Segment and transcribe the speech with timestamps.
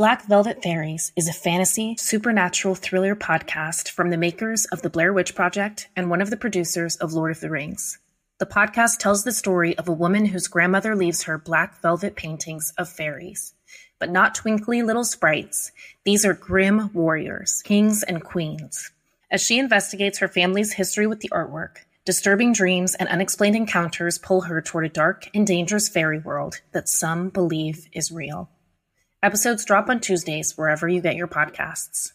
[0.00, 5.12] Black Velvet Fairies is a fantasy, supernatural thriller podcast from the makers of The Blair
[5.12, 7.98] Witch Project and one of the producers of Lord of the Rings.
[8.38, 12.72] The podcast tells the story of a woman whose grandmother leaves her black velvet paintings
[12.78, 13.52] of fairies.
[13.98, 15.70] But not twinkly little sprites.
[16.06, 18.92] These are grim warriors, kings and queens.
[19.30, 21.76] As she investigates her family's history with the artwork,
[22.06, 26.88] disturbing dreams and unexplained encounters pull her toward a dark and dangerous fairy world that
[26.88, 28.48] some believe is real.
[29.22, 32.12] Episodes drop on Tuesdays wherever you get your podcasts.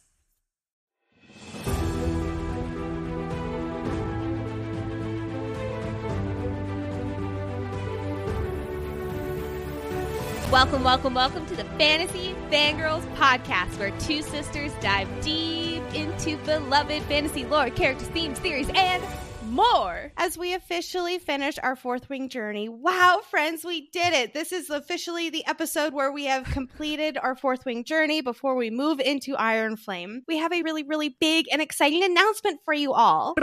[10.52, 17.04] Welcome, welcome, welcome to the Fantasy Fangirls podcast, where two sisters dive deep into beloved
[17.04, 19.04] fantasy lore, characters, themes, theories, and
[19.46, 20.12] more.
[20.18, 22.70] As we officially finish our fourth wing journey.
[22.70, 24.34] Wow, friends, we did it.
[24.34, 28.70] This is officially the episode where we have completed our fourth wing journey before we
[28.70, 30.24] move into Iron Flame.
[30.28, 33.36] We have a really, really big and exciting announcement for you all.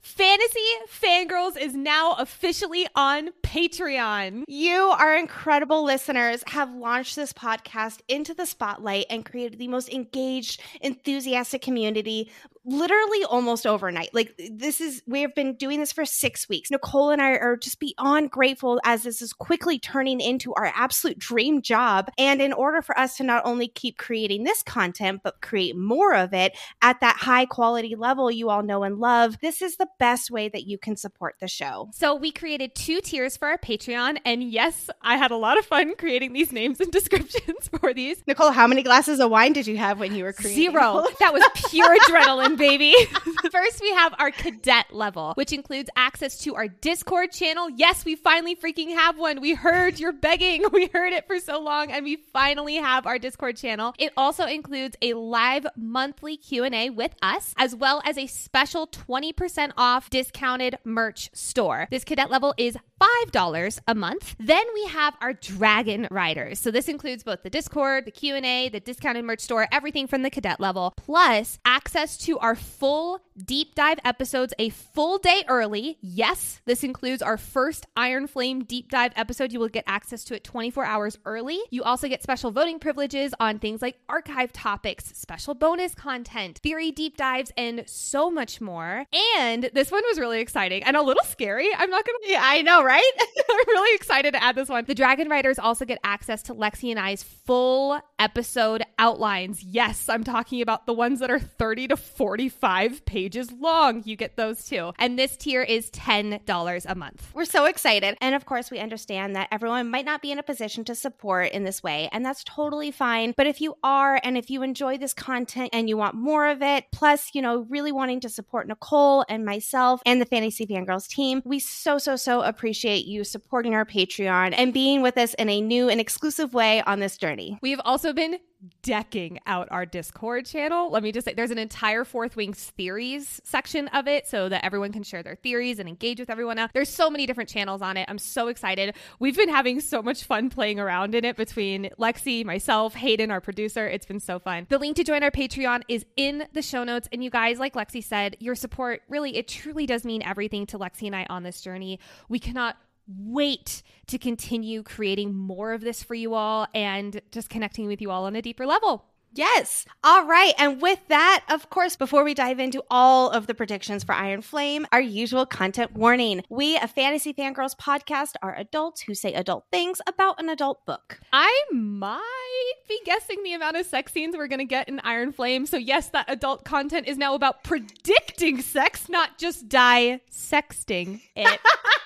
[0.00, 4.44] Fantasy Fangirls is now officially on Patreon.
[4.48, 9.88] You, our incredible listeners, have launched this podcast into the spotlight and created the most
[9.90, 12.30] engaged, enthusiastic community
[12.66, 14.12] literally almost overnight.
[14.12, 16.70] Like this is we have been doing this for 6 weeks.
[16.70, 21.18] Nicole and I are just beyond grateful as this is quickly turning into our absolute
[21.18, 25.40] dream job and in order for us to not only keep creating this content but
[25.40, 29.62] create more of it at that high quality level you all know and love, this
[29.62, 31.88] is the best way that you can support the show.
[31.92, 35.64] So we created two tiers for our Patreon and yes, I had a lot of
[35.64, 38.22] fun creating these names and descriptions for these.
[38.26, 40.72] Nicole, how many glasses of wine did you have when you were creating?
[40.72, 41.06] Zero.
[41.20, 42.94] that was pure adrenaline baby.
[43.50, 47.70] First, we have our cadet level, which includes access to our Discord channel.
[47.70, 49.40] Yes, we finally freaking have one.
[49.40, 50.64] We heard your begging.
[50.76, 53.94] We heard it for so long and we finally have our Discord channel.
[53.98, 59.72] It also includes a live monthly Q&A with us as well as a special 20%
[59.78, 61.88] off discounted merch store.
[61.90, 64.36] This cadet level is $5 a month.
[64.38, 66.58] Then we have our Dragon Riders.
[66.58, 70.30] So this includes both the Discord, the Q&A, the discounted merch store, everything from the
[70.30, 75.98] cadet level, plus access to our full deep dive episodes a full day early.
[76.00, 79.52] Yes, this includes our first Iron Flame deep dive episode.
[79.52, 81.58] You will get access to it 24 hours early.
[81.70, 86.90] You also get special voting privileges on things like archive topics, special bonus content, theory
[86.90, 89.04] deep dives, and so much more.
[89.38, 91.68] And this one was really exciting and a little scary.
[91.76, 92.18] I'm not gonna.
[92.24, 93.12] Yeah, I know, right?
[93.50, 94.84] I'm really excited to add this one.
[94.86, 99.62] The Dragon Riders also get access to Lexi and I's full episode outlines.
[99.62, 103.25] Yes, I'm talking about the ones that are 30 to 45 pages
[103.60, 104.02] long.
[104.04, 104.92] You get those too.
[104.98, 107.30] And this tier is $10 a month.
[107.34, 108.16] We're so excited.
[108.20, 111.52] And of course, we understand that everyone might not be in a position to support
[111.52, 113.34] in this way, and that's totally fine.
[113.36, 116.62] But if you are, and if you enjoy this content and you want more of
[116.62, 121.08] it, plus, you know, really wanting to support Nicole and myself and the Fantasy Fangirls
[121.08, 125.48] team, we so, so, so appreciate you supporting our Patreon and being with us in
[125.48, 127.58] a new and exclusive way on this journey.
[127.62, 128.38] We've also been
[128.82, 130.90] decking out our Discord channel.
[130.90, 134.64] Let me just say there's an entire Fourth Wings theories section of it so that
[134.64, 136.70] everyone can share their theories and engage with everyone else.
[136.72, 138.06] There's so many different channels on it.
[138.08, 138.94] I'm so excited.
[139.18, 143.40] We've been having so much fun playing around in it between Lexi, myself, Hayden, our
[143.40, 143.86] producer.
[143.86, 144.66] It's been so fun.
[144.68, 147.08] The link to join our Patreon is in the show notes.
[147.12, 150.78] And you guys, like Lexi said, your support really, it truly does mean everything to
[150.78, 152.00] Lexi and I on this journey.
[152.28, 157.86] We cannot wait to continue creating more of this for you all and just connecting
[157.86, 159.06] with you all on a deeper level.
[159.36, 159.84] Yes.
[160.02, 160.54] All right.
[160.56, 164.40] And with that, of course, before we dive into all of the predictions for Iron
[164.40, 166.42] Flame, our usual content warning.
[166.48, 171.20] We, a Fantasy Fangirls podcast, are adults who say adult things about an adult book.
[171.34, 175.32] I might be guessing the amount of sex scenes we're going to get in Iron
[175.32, 175.66] Flame.
[175.66, 181.60] So, yes, that adult content is now about predicting sex, not just dissecting it.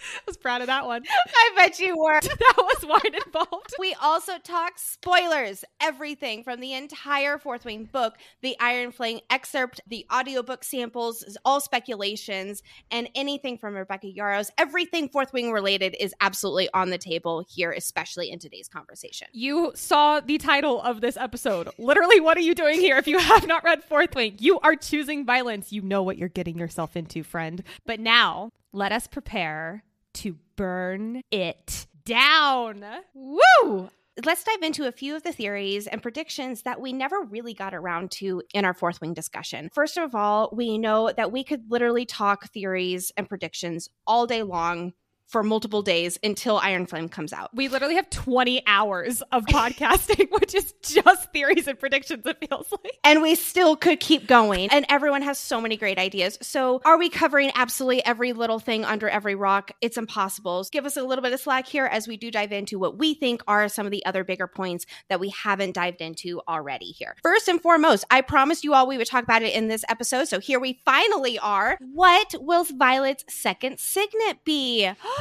[0.16, 1.02] I was proud of that one.
[1.08, 2.20] I bet you were.
[2.22, 3.50] that was wine involved.
[3.78, 9.80] We also talk spoilers, everything from the entire Fourth Wing book, the Iron Flame excerpt,
[9.86, 14.50] the audiobook samples, all speculations, and anything from Rebecca Yarros.
[14.58, 19.28] Everything Fourth Wing related is absolutely on the table here, especially in today's conversation.
[19.32, 21.70] You saw the title of this episode.
[21.78, 24.36] Literally, what are you doing here if you have not read Fourth Wing?
[24.40, 25.72] You are choosing violence.
[25.72, 27.62] You know what you're getting yourself into, friend.
[27.86, 29.84] But now, let us prepare
[30.14, 32.84] to burn it down.
[33.14, 33.90] Woo!
[34.24, 37.74] Let's dive into a few of the theories and predictions that we never really got
[37.74, 39.70] around to in our fourth wing discussion.
[39.72, 44.42] First of all, we know that we could literally talk theories and predictions all day
[44.42, 44.92] long
[45.30, 47.54] for multiple days until Iron Flame comes out.
[47.54, 52.70] We literally have 20 hours of podcasting, which is just theories and predictions, it feels
[52.72, 52.98] like.
[53.04, 54.70] And we still could keep going.
[54.70, 56.36] And everyone has so many great ideas.
[56.42, 59.70] So, are we covering absolutely every little thing under every rock?
[59.80, 60.66] It's impossible.
[60.72, 63.14] Give us a little bit of slack here as we do dive into what we
[63.14, 67.14] think are some of the other bigger points that we haven't dived into already here.
[67.22, 70.26] First and foremost, I promised you all we would talk about it in this episode.
[70.26, 71.78] So, here we finally are.
[71.80, 74.90] What will Violet's second signet be?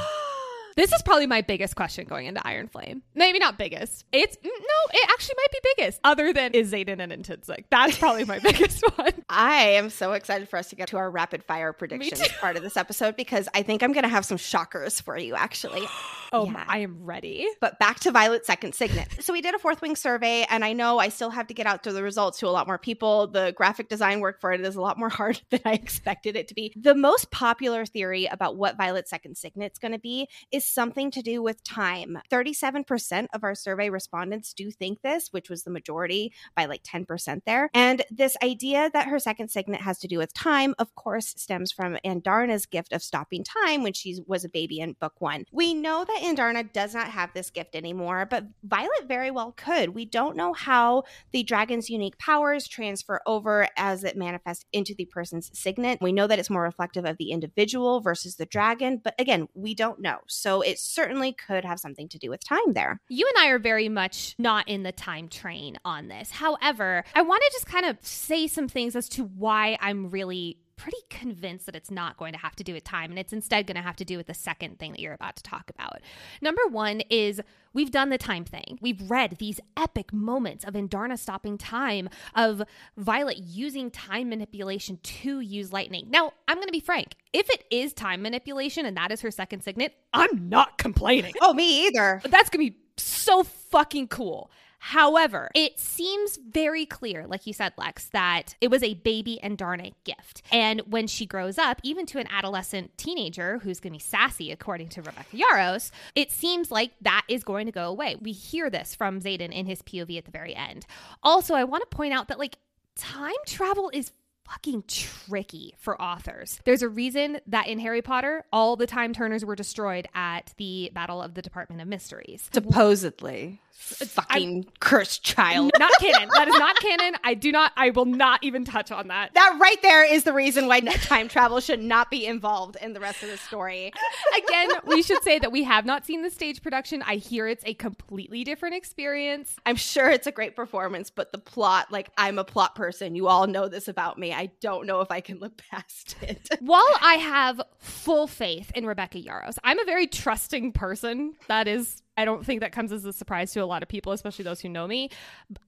[0.76, 3.04] This is probably my biggest question going into Iron Flame.
[3.16, 4.06] Maybe not biggest.
[4.12, 6.00] It's no, it actually might be biggest.
[6.04, 7.66] Other than is Xaden and intrinsic.
[7.70, 9.14] That's probably my biggest one.
[9.30, 12.64] I am so excited for us to get to our rapid fire predictions part of
[12.64, 15.84] this episode because I think I'm going to have some shockers for you actually.
[16.34, 16.64] oh, yeah.
[16.68, 17.48] I am ready.
[17.60, 19.24] But back to Violet's second signet.
[19.24, 21.68] So we did a fourth wing survey and I know I still have to get
[21.68, 23.28] out to the results to a lot more people.
[23.28, 26.48] The graphic design work for it is a lot more hard than I expected it
[26.50, 26.74] to be.
[26.76, 31.22] The most popular theory about what Violet's second signet's going to be is something to
[31.22, 32.20] do with time.
[32.32, 37.42] 37% of our survey respondents do think this, which was the majority by like 10%
[37.46, 37.70] there.
[37.74, 41.72] And this idea that her second signet has to do with time, of course, stems
[41.72, 45.46] from Andarna's gift of stopping time when she was a baby in book one.
[45.52, 49.90] We know that Andarna does not have this gift anymore, but Violet very well could.
[49.90, 55.06] We don't know how the dragon's unique powers transfer over as it manifests into the
[55.06, 56.00] person's signet.
[56.02, 59.74] We know that it's more reflective of the individual versus the dragon, but again, we
[59.76, 60.20] don't know.
[60.28, 63.00] So so it certainly could have something to do with time there.
[63.08, 66.32] You and I are very much not in the time train on this.
[66.32, 70.58] However, I want to just kind of say some things as to why I'm really
[70.80, 73.68] pretty convinced that it's not going to have to do with time and it's instead
[73.68, 76.00] going to have to do with the second thing that you're about to talk about.
[76.42, 77.42] Number one is
[77.74, 78.80] we've done the time thing.
[78.82, 82.64] We've read these epic moments of Andarna stopping time, of
[82.96, 86.08] Violet using time manipulation to use lightning.
[86.10, 87.16] Now, I'm going to be frank.
[87.34, 91.34] If it is time manipulation and that is her second signet, I'm not complaining.
[91.42, 92.20] Oh, me either.
[92.22, 94.52] But that's going to be so fucking cool.
[94.80, 99.94] However, it seems very clear, like you said, Lex, that it was a baby Andarna
[100.06, 100.42] gift.
[100.52, 104.52] And when she grows up, even to an adolescent teenager who's going to be sassy,
[104.52, 108.16] according to Rebecca Yarros, it seems like that is going to go away.
[108.20, 110.86] We hear this from Xaden in his POV at the very end.
[111.22, 112.58] Also, I want to point out that, like,
[112.96, 114.12] time travel is
[114.50, 116.60] fucking tricky for authors.
[116.66, 120.90] There's a reason that in Harry Potter, all the time turners were destroyed at the
[120.94, 122.50] Battle of the Department of Mysteries.
[122.52, 125.72] Supposedly fucking I'm, cursed child.
[125.80, 126.30] Not canon.
[126.34, 127.16] That is not canon.
[127.24, 127.72] I do not.
[127.76, 129.34] I will not even touch on that.
[129.34, 133.00] That right there is the reason why time travel should not be involved in the
[133.00, 133.92] rest of the story.
[134.38, 137.02] Again, we should say that we have not seen the stage production.
[137.06, 139.56] I hear it's a completely different experience.
[139.66, 143.16] I'm sure it's a great performance, but the plot, like I'm a plot person.
[143.16, 144.34] You all know this about me.
[144.34, 146.50] I don't know if I can look past it.
[146.60, 151.34] While I have full faith in Rebecca Yarros, I'm a very trusting person.
[151.48, 154.12] That is I don't think that comes as a surprise to a lot of people,
[154.12, 155.10] especially those who know me.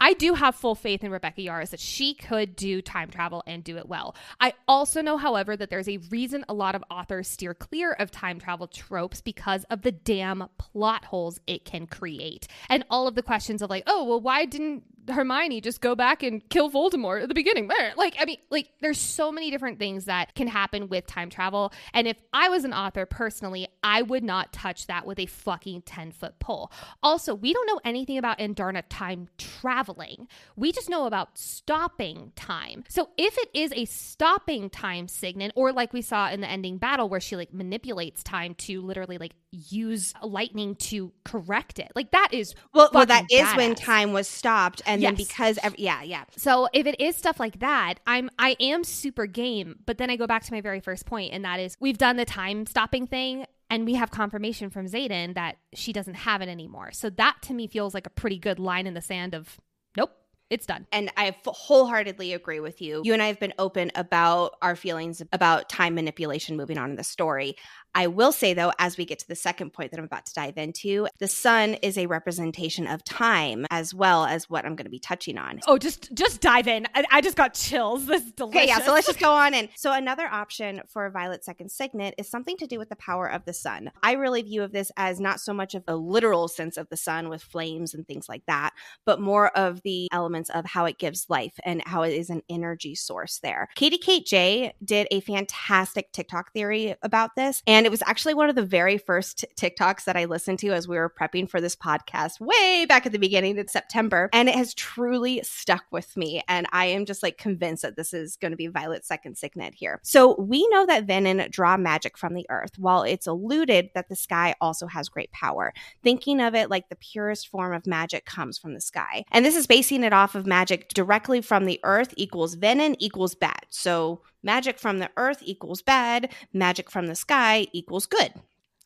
[0.01, 3.63] I do have full faith in Rebecca Yarros that she could do time travel and
[3.63, 4.18] do it well.
[4.42, 8.12] I also know, however, that there's a reason a lot of authors steer clear of
[8.12, 12.50] time travel tropes because of the damn plot holes it can create.
[12.68, 16.24] And all of the questions of like, oh, well, why didn't Hermione just go back
[16.24, 17.69] and kill Voldemort at the beginning?
[17.95, 21.71] Like, I mean, like, there's so many different things that can happen with time travel.
[21.94, 25.83] And if I was an author personally, I would not touch that with a fucking
[25.83, 26.71] 10 foot pole.
[27.01, 30.27] Also, we don't know anything about Andarna time traveling.
[30.56, 32.84] We just know about stopping time.
[32.88, 36.77] So if it is a stopping time signet, or like we saw in the ending
[36.77, 42.12] battle where she like manipulates time to literally like use lightning to correct it, like
[42.12, 45.10] that is well, well that is when time was stopped, and yes.
[45.10, 46.24] then because every, yeah, yeah.
[46.38, 49.79] So if it is stuff like that, I'm I am super game.
[49.86, 52.17] But then I go back to my very first point, and that is we've done
[52.17, 56.50] the time stopping thing and we have confirmation from Xaden that she doesn't have it
[56.50, 56.91] anymore.
[56.91, 59.58] So that to me feels like a pretty good line in the sand of
[59.96, 60.12] nope,
[60.50, 60.86] it's done.
[60.91, 63.01] And I wholeheartedly agree with you.
[63.05, 66.96] You and I have been open about our feelings about time manipulation moving on in
[66.98, 67.55] the story.
[67.93, 70.33] I will say, though, as we get to the second point that I'm about to
[70.33, 74.86] dive into, the sun is a representation of time as well as what I'm going
[74.86, 75.60] to be touching on.
[75.67, 76.88] Oh, just just dive in.
[76.95, 78.05] I, I just got chills.
[78.05, 78.62] This is delicious.
[78.62, 78.79] Okay, yeah.
[78.79, 79.69] So let's just go on in.
[79.75, 83.29] So another option for a violet second signet is something to do with the power
[83.29, 83.91] of the sun.
[84.03, 86.98] I really view of this as not so much of a literal sense of the
[86.98, 88.71] sun with flames and things like that,
[89.05, 92.41] but more of the elements of how it gives life and how it is an
[92.50, 93.69] energy source there.
[93.75, 97.62] Katie Kate J did a fantastic TikTok theory about this.
[97.67, 100.67] And And it was actually one of the very first TikToks that I listened to
[100.67, 104.29] as we were prepping for this podcast way back at the beginning of September.
[104.33, 106.43] And it has truly stuck with me.
[106.47, 109.73] And I am just like convinced that this is going to be Violet's second signet
[109.73, 110.00] here.
[110.03, 114.15] So we know that Venin draw magic from the earth, while it's alluded that the
[114.15, 115.73] sky also has great power.
[116.03, 119.25] Thinking of it like the purest form of magic comes from the sky.
[119.31, 123.33] And this is basing it off of magic directly from the earth equals Venin equals
[123.33, 123.65] bad.
[123.69, 128.33] So magic from the earth equals bad, magic from the sky equals good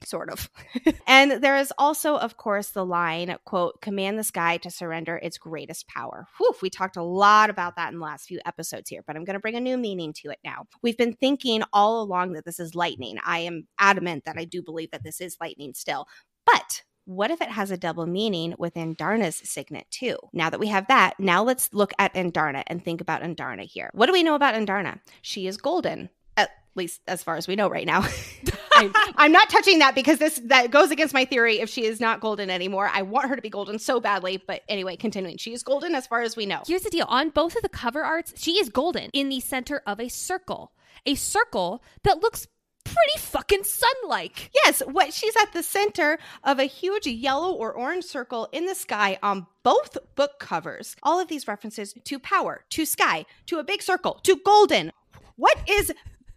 [0.03, 0.49] sort of.
[1.07, 5.37] and there is also, of course, the line, quote, command the sky to surrender its
[5.37, 6.27] greatest power.
[6.37, 9.23] Whew, we talked a lot about that in the last few episodes here, but I'm
[9.23, 10.65] going to bring a new meaning to it now.
[10.81, 13.17] We've been thinking all along that this is lightning.
[13.23, 16.07] I am adamant that I do believe that this is lightning still.
[16.45, 20.17] But what if it has a double meaning with Andarna's signet too?
[20.33, 23.89] Now that we have that, now let's look at Andarna and think about Andarna here.
[23.93, 24.99] What do we know about Andarna?
[25.21, 28.05] She is golden, at least as far as we know right now.
[28.73, 31.59] I'm, I'm, not touching that because this that goes against my theory.
[31.59, 34.43] If she is not golden anymore, I want her to be golden so badly.
[34.45, 36.63] But anyway, continuing, she is golden as far as we know.
[36.67, 39.81] Here's the deal: on both of the cover arts, she is golden in the center
[39.87, 40.73] of a circle,
[41.05, 42.47] a circle that looks
[42.85, 44.51] pretty fucking sun-like.
[44.63, 48.75] Yes, what she's at the center of a huge yellow or orange circle in the
[48.75, 50.95] sky on both book covers.
[51.03, 54.91] All of these references to power, to sky, to a big circle, to golden.
[55.35, 55.91] What is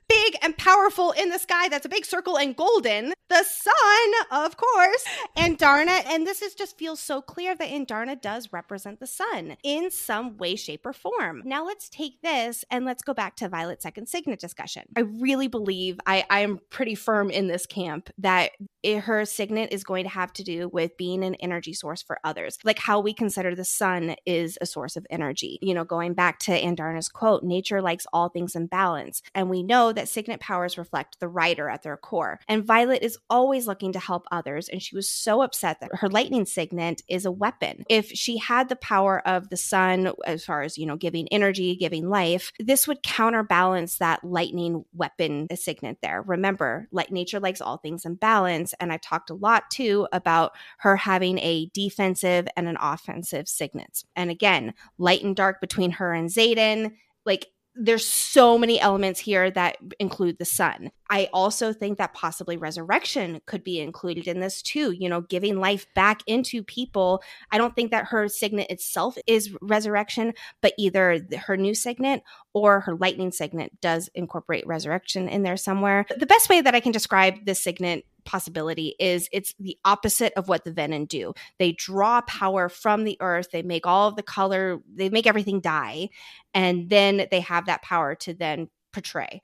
[0.08, 3.12] big and powerful in the sky that's a big circle and golden.
[3.28, 5.04] The sun, of course.
[5.36, 6.02] Andarna.
[6.06, 10.38] and this is just feels so clear that Andarna does represent the sun in some
[10.38, 11.42] way, shape, or form.
[11.44, 14.84] Now let's take this and let's go back to Violet's second signet discussion.
[14.96, 19.72] I really believe I, I am pretty firm in this camp that it, her signet
[19.72, 23.00] is going to have to do with being an energy source for others, like how
[23.00, 25.58] we consider the sun is a source of energy.
[25.60, 29.22] You know, going back to Andarna's quote, nature likes all things in balance.
[29.34, 32.38] And we know that signet powers reflect the writer at their core.
[32.48, 34.68] And Violet is always looking to help others.
[34.68, 37.84] And she was so upset that her lightning signet is a weapon.
[37.88, 41.74] If she had the power of the sun, as far as, you know, giving energy,
[41.74, 46.22] giving life, this would counterbalance that lightning weapon signet there.
[46.22, 48.74] Remember, like nature likes all things in balance.
[48.78, 54.04] And I've talked a lot too about her having a defensive and an offensive signet.
[54.14, 56.92] And again, light and dark between her and Xaden.
[57.26, 57.48] Like
[57.78, 60.90] there's so many elements here that include the sun.
[61.10, 65.58] I also think that possibly resurrection could be included in this too, you know, giving
[65.58, 67.22] life back into people.
[67.50, 72.80] I don't think that her signet itself is resurrection, but either her new signet or
[72.80, 76.04] her lightning signet does incorporate resurrection in there somewhere.
[76.18, 80.48] The best way that I can describe this signet possibility is it's the opposite of
[80.48, 81.32] what the Venin do.
[81.58, 85.60] They draw power from the earth, they make all of the color, they make everything
[85.60, 86.10] die,
[86.54, 89.40] and then they have that power to then portray.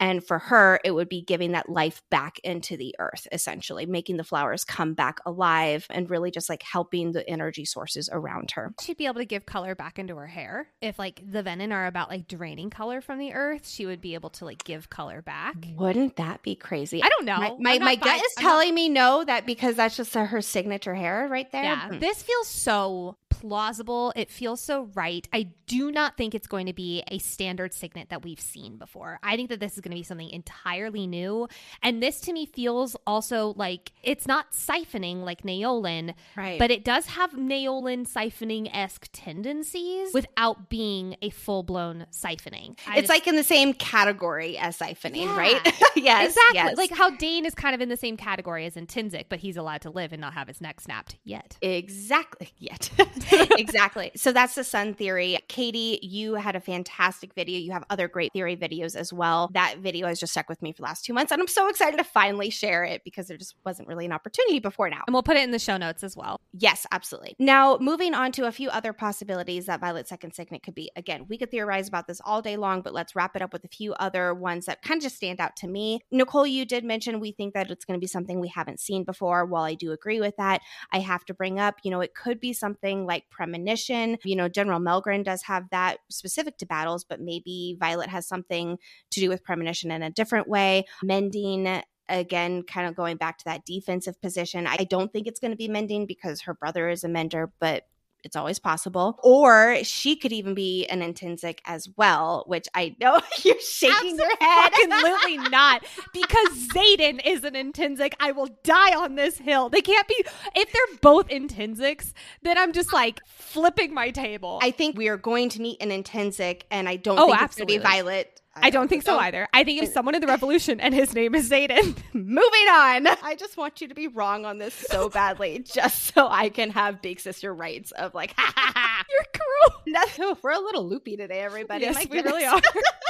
[0.00, 4.16] And for her, it would be giving that life back into the earth, essentially, making
[4.16, 8.72] the flowers come back alive and really just like helping the energy sources around her.
[8.80, 10.68] She'd be able to give color back into her hair.
[10.80, 14.14] If like the Venin are about like draining color from the earth, she would be
[14.14, 15.56] able to like give color back.
[15.76, 17.02] Wouldn't that be crazy?
[17.02, 17.56] I don't know.
[17.58, 18.74] My, my, my gut is I'm telling not...
[18.74, 21.64] me no, that because that's just her signature hair right there.
[21.64, 21.88] Yeah.
[21.88, 22.00] Mm.
[22.00, 24.12] This feels so plausible.
[24.16, 25.26] It feels so right.
[25.32, 29.20] I do not think it's going to be a standard signet that we've seen before.
[29.22, 31.48] I think that this is going to be something entirely new.
[31.82, 36.58] And this to me feels also like it's not siphoning like Naolin, right.
[36.58, 42.78] but it does have Naolin siphoning esque tendencies without being a full blown siphoning.
[42.86, 45.36] I it's just, like in the same category as siphoning, yeah.
[45.36, 45.60] right?
[45.96, 46.28] yes.
[46.28, 46.54] Exactly.
[46.54, 46.76] Yes.
[46.76, 49.82] Like how Dain is kind of in the same category as Intrinsic, but he's allowed
[49.82, 51.56] to live and not have his neck snapped yet.
[51.62, 52.50] Exactly.
[52.58, 52.90] Yet.
[53.58, 54.10] exactly.
[54.16, 55.38] So that's the sun theory.
[55.48, 57.58] Katie, you had a fantastic video.
[57.58, 59.50] You have other great theory videos as well.
[59.54, 61.68] That video has just stuck with me for the last two months, and I'm so
[61.68, 65.02] excited to finally share it because there just wasn't really an opportunity before now.
[65.06, 66.40] And we'll put it in the show notes as well.
[66.52, 67.36] Yes, absolutely.
[67.38, 70.90] Now, moving on to a few other possibilities that Violet Second Signet could be.
[70.96, 73.64] Again, we could theorize about this all day long, but let's wrap it up with
[73.64, 76.00] a few other ones that kind of just stand out to me.
[76.10, 79.04] Nicole, you did mention we think that it's going to be something we haven't seen
[79.04, 79.46] before.
[79.46, 82.40] While I do agree with that, I have to bring up, you know, it could
[82.40, 84.18] be something like premonition.
[84.24, 88.78] You know, General Melgren does have that specific to battles, but maybe Violet has something
[89.10, 90.84] to do with premonition in a different way.
[91.02, 94.66] Mending again, kind of going back to that defensive position.
[94.66, 97.84] I don't think it's going to be mending because her brother is a mender, but
[98.24, 99.18] it's always possible.
[99.22, 104.36] Or she could even be an intrinsic as well, which I know you're shaking your
[104.40, 104.72] head.
[104.90, 105.84] Absolutely not.
[106.12, 108.16] Because Xaden is an intrinsic.
[108.18, 109.68] I will die on this hill.
[109.68, 110.24] They can't be
[110.56, 114.58] if they're both intrinsics, then I'm just like flipping my table.
[114.62, 117.76] I think we are going to meet an intrinsic, and I don't oh, think absolutely.
[117.76, 119.48] it's gonna be Violet I, don't think so either.
[119.52, 121.96] I think it's someone in the revolution and his name is Xaden.
[122.12, 123.06] Moving on.
[123.22, 126.70] I just want you to be wrong on this so badly, just so I can
[126.70, 129.04] have big sister rights of like, ha ha ha.
[129.10, 129.82] You're cruel.
[130.18, 131.84] No, we're a little loopy today, everybody.
[131.84, 132.60] Yes, we really are.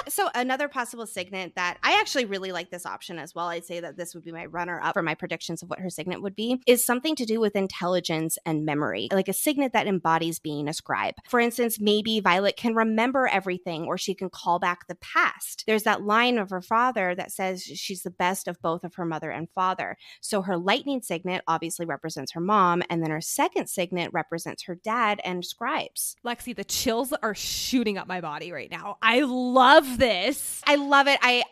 [0.09, 3.49] so another possible signet that I actually really like this option as well.
[3.49, 5.91] I'd say that this would be my runner up for my predictions of what her
[5.91, 9.87] signet would be is something to do with intelligence and memory, like a signet that
[9.87, 11.15] embodies being a scribe.
[11.29, 15.38] For instance, maybe Violet can remember everything or she can call back the past.
[15.67, 19.05] There's that line of her father that says she's the best of both of her
[19.05, 19.97] mother and father.
[20.21, 24.75] So her lightning signet obviously represents her mom, and then her second signet represents her
[24.75, 26.17] dad and scribes.
[26.25, 28.97] Lexi, the chills are shooting up my body right now.
[29.03, 30.63] I love this.
[30.67, 31.19] I love it.
[31.23, 31.45] I I-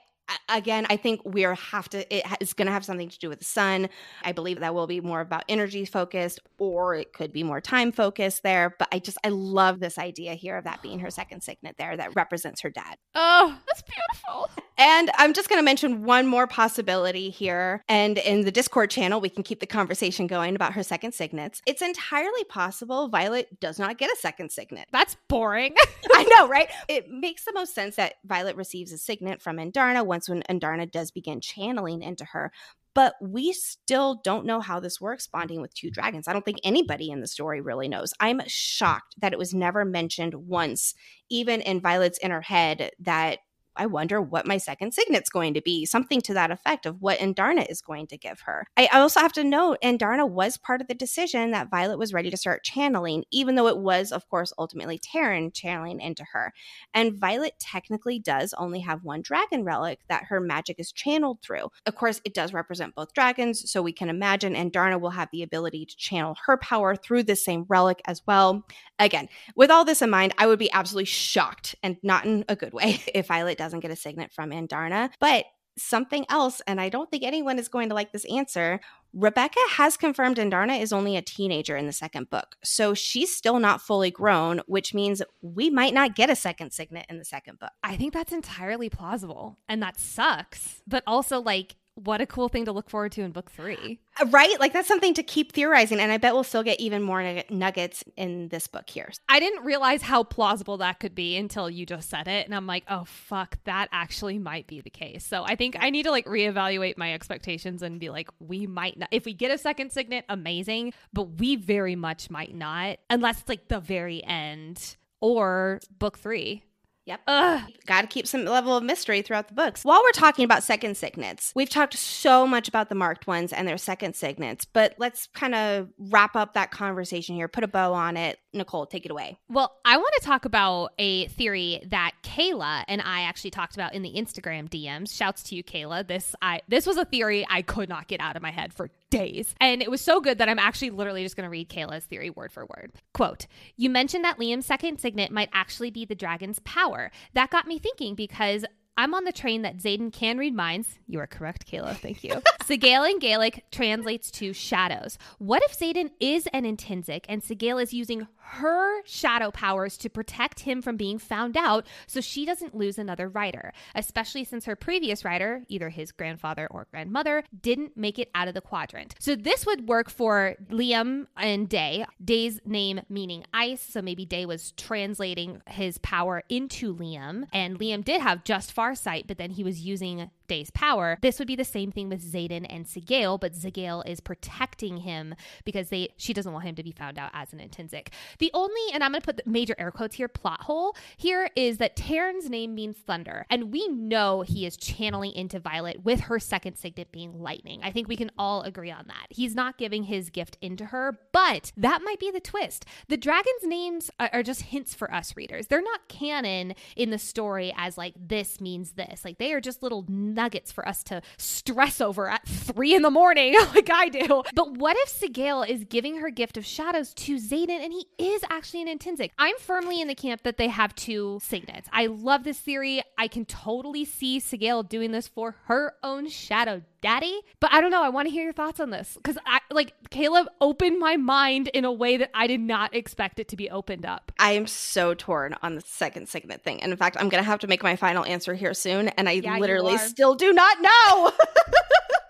[0.48, 2.14] again, I think we are have to.
[2.14, 3.88] It is going to have something to do with the sun.
[4.22, 7.92] I believe that will be more about energy focused, or it could be more time
[7.92, 8.74] focused there.
[8.78, 11.96] But I just I love this idea here of that being her second signet there
[11.96, 12.96] that represents her dad.
[13.14, 14.50] Oh, that's beautiful.
[14.78, 17.82] And I'm just going to mention one more possibility here.
[17.88, 21.62] And in the Discord channel, we can keep the conversation going about her second signets.
[21.66, 24.88] It's entirely possible Violet does not get a second signet.
[24.92, 25.74] That's boring.
[26.12, 26.68] I know, right?
[26.88, 30.90] It makes the most sense that Violet receives a signet from Andarna once when Andarna
[30.90, 32.50] does begin channeling into her.
[32.94, 36.26] But we still don't know how this works bonding with two dragons.
[36.26, 38.14] I don't think anybody in the story really knows.
[38.20, 40.94] I'm shocked that it was never mentioned once,
[41.28, 43.40] even in Violet's inner head, that
[43.76, 45.84] I wonder what my second signet's going to be.
[45.84, 48.66] Something to that effect of what Andarna is going to give her.
[48.76, 52.30] I also have to note Andarna was part of the decision that Violet was ready
[52.30, 56.52] to start channeling, even though it was, of course, ultimately Tairn channeling into her.
[56.94, 61.70] And Violet technically does only have one dragon relic that her magic is channeled through.
[61.86, 65.42] Of course, it does represent both dragons, so we can imagine Andarna will have the
[65.42, 68.64] ability to channel her power through the same relic as well.
[68.98, 72.56] Again, with all this in mind, I would be absolutely shocked and not in a
[72.56, 75.10] good way if Violet doesn't get a signet from Andarna.
[75.18, 75.46] But
[75.76, 78.80] something else, and I don't think anyone is going to like this answer.
[79.12, 82.56] Rebecca has confirmed Andarna is only a teenager in the second book.
[82.62, 87.06] So she's still not fully grown, which means we might not get a second signet
[87.08, 87.72] in the second book.
[87.82, 89.58] I think that's entirely plausible.
[89.68, 90.82] And that sucks.
[90.86, 93.98] But also, like, what a cool thing to look forward to in book three.
[94.20, 94.58] Uh, Right?
[94.60, 95.98] Like that's something to keep theorizing.
[95.98, 99.10] And I bet we'll still get even more nuggets in this book here.
[99.28, 102.44] I didn't realize how plausible that could be until you just said it.
[102.46, 105.24] And I'm like, oh, fuck, that actually might be the case.
[105.24, 108.98] So I think I need to like reevaluate my expectations and be like, we might
[108.98, 109.08] not.
[109.10, 110.92] If we get a second signet, amazing.
[111.12, 116.62] But we very much might not, unless it's like the very end or book three.
[117.06, 117.20] Yep.
[117.28, 117.62] Ugh.
[117.86, 119.84] Got to keep some level of mystery throughout the books.
[119.84, 123.66] While we're talking about second signets, we've talked so much about the marked ones and
[123.66, 127.94] their second signets, but let's kind of wrap up that conversation here, put a bow
[127.94, 128.40] on it.
[128.52, 129.38] Nicole, take it away.
[129.48, 133.94] Well, I want to talk about a theory that Kayla and I actually talked about
[133.94, 135.14] in the Instagram DMs.
[135.14, 136.08] Shouts to you, Kayla.
[136.08, 138.90] This I this was a theory I could not get out of my head for
[139.10, 139.54] days.
[139.60, 142.30] And it was so good that I'm actually literally just going to read Kayla's theory
[142.30, 142.92] word for word.
[143.14, 146.95] Quote, You mentioned that Liam's second signet might actually be the dragon's power.
[147.34, 148.64] That got me thinking because
[148.98, 150.98] I'm on the train that Xaden can read minds.
[151.06, 151.96] You are correct, Kayla.
[151.96, 152.30] Thank you.
[152.62, 155.18] Sgaeyl in Gaelic translates to shadows.
[155.38, 160.60] What if Xaden is an intrinsic and Sgaeyl is using her shadow powers to protect
[160.60, 165.24] him from being found out so she doesn't lose another writer, especially since her previous
[165.24, 169.14] writer, either his grandfather or grandmother, didn't make it out of the quadrant.
[169.18, 172.06] So this would work for Liam and Deigh.
[172.24, 178.04] Deigh's name meaning ice, so maybe Deigh was translating his power into Liam, and Liam
[178.04, 181.18] did have just farsight, but then he was using Deigh's power.
[181.20, 185.34] This would be the same thing with Xaden and Sgaeyl, but Sgaeyl is protecting him
[185.64, 188.12] because they she doesn't want him to be found out as an intrinsic.
[188.38, 191.50] The only, and I'm going to put the major air quotes here, plot hole here
[191.56, 196.20] is that Tairn's name means thunder, and we know he is channeling into Violet with
[196.20, 197.80] her second signet being lightning.
[197.82, 199.26] I think we can all agree on that.
[199.30, 202.84] He's not giving his gift into her, but that might be the twist.
[203.08, 205.66] The dragons' names are just hints for us readers.
[205.66, 209.24] They're not canon in the story as like this means this.
[209.24, 210.04] Like they are just little
[210.36, 214.42] nuggets for us to stress over at three in the morning, like I do.
[214.54, 218.42] But what if Sgaeyl is giving her gift of shadows to Xaden and he is
[218.50, 219.32] actually an intrinsic?
[219.38, 221.88] I'm firmly in the camp that they have two signets.
[221.92, 223.02] I love this theory.
[223.18, 227.40] I can totally see Sgaeyl doing this for her own shadow daddy.
[227.60, 228.02] But I don't know.
[228.02, 231.68] I want to hear your thoughts on this because I like Kayla opened my mind
[231.68, 234.32] in a way that I did not expect it to be opened up.
[234.38, 236.82] I am so torn on the second signet thing.
[236.82, 239.08] And in fact, I'm going to have to make my final answer here soon.
[239.08, 241.32] And I Yeah, literally still do not know.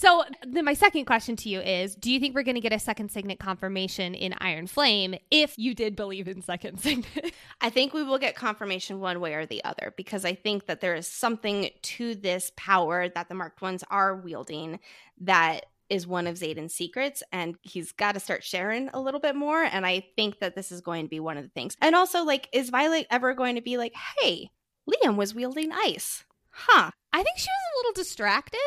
[0.00, 2.72] So then my second question to you is do you think we're going to get
[2.72, 7.34] a second signet confirmation in Iron Flame if you did believe in second signet?
[7.60, 10.80] I think we will get confirmation one way or the other because I think that
[10.80, 14.80] there is something to this power that the marked ones are wielding
[15.20, 19.36] that is one of Xaden's secrets, and he's got to start sharing a little bit
[19.36, 19.62] more.
[19.62, 21.76] And I think that this is going to be one of the things.
[21.82, 24.50] And also, like, is Violet ever going to be like, hey,
[24.88, 26.24] Liam was wielding ice?
[26.48, 26.90] Huh.
[27.12, 28.60] I think she was a little distracted.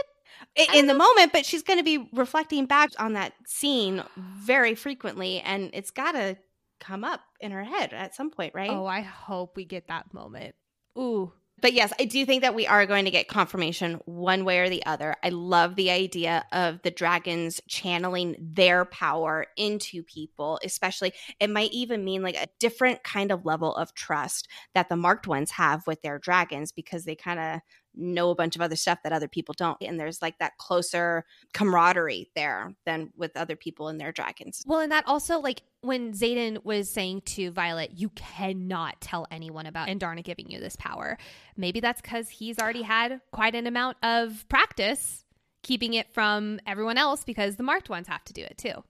[0.55, 5.39] In, the moment, but she's going to be reflecting back on that scene very frequently,
[5.39, 6.37] and it's got to
[6.79, 8.69] come up in her head at some point, right?
[8.69, 10.55] Oh, I hope we get that moment.
[10.97, 11.31] Ooh,
[11.63, 14.69] but yes, I do think that we are going to get confirmation one way or
[14.69, 15.15] the other.
[15.23, 21.71] I love the idea of the dragons channeling their power into people, especially it might
[21.71, 25.87] even mean like a different kind of level of trust that the marked ones have
[25.87, 27.61] with their dragons because they kind of
[27.95, 29.77] know a bunch of other stuff that other people don't.
[29.81, 34.63] And there's like that closer camaraderie there than with other people and their dragons.
[34.65, 39.65] Well, and that also, like when Xaden was saying to Violet, you cannot tell anyone
[39.65, 41.17] about Andarna giving you this power.
[41.57, 45.25] Maybe that's because he's already had quite an amount of practice
[45.63, 48.83] keeping it from everyone else because the marked ones have to do it too.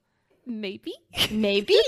[0.46, 0.94] Maybe.
[1.32, 1.80] Maybe.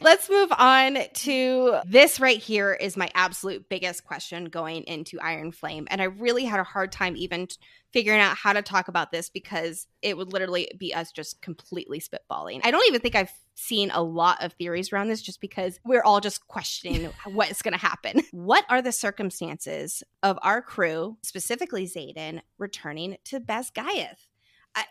[0.00, 5.50] Let's move on to this right here is my absolute biggest question going into Iron
[5.50, 5.88] Flame.
[5.90, 7.48] And I really had a hard time even
[7.92, 12.00] figuring out how to talk about this because it would literally be us just completely
[12.00, 12.60] spitballing.
[12.64, 16.02] I don't even think I've seen a lot of theories around this just because we're
[16.02, 18.22] all just questioning what's going to happen.
[18.32, 24.26] What are the circumstances of our crew, specifically Xaden, returning to Basgiath?
[24.74, 24.84] I,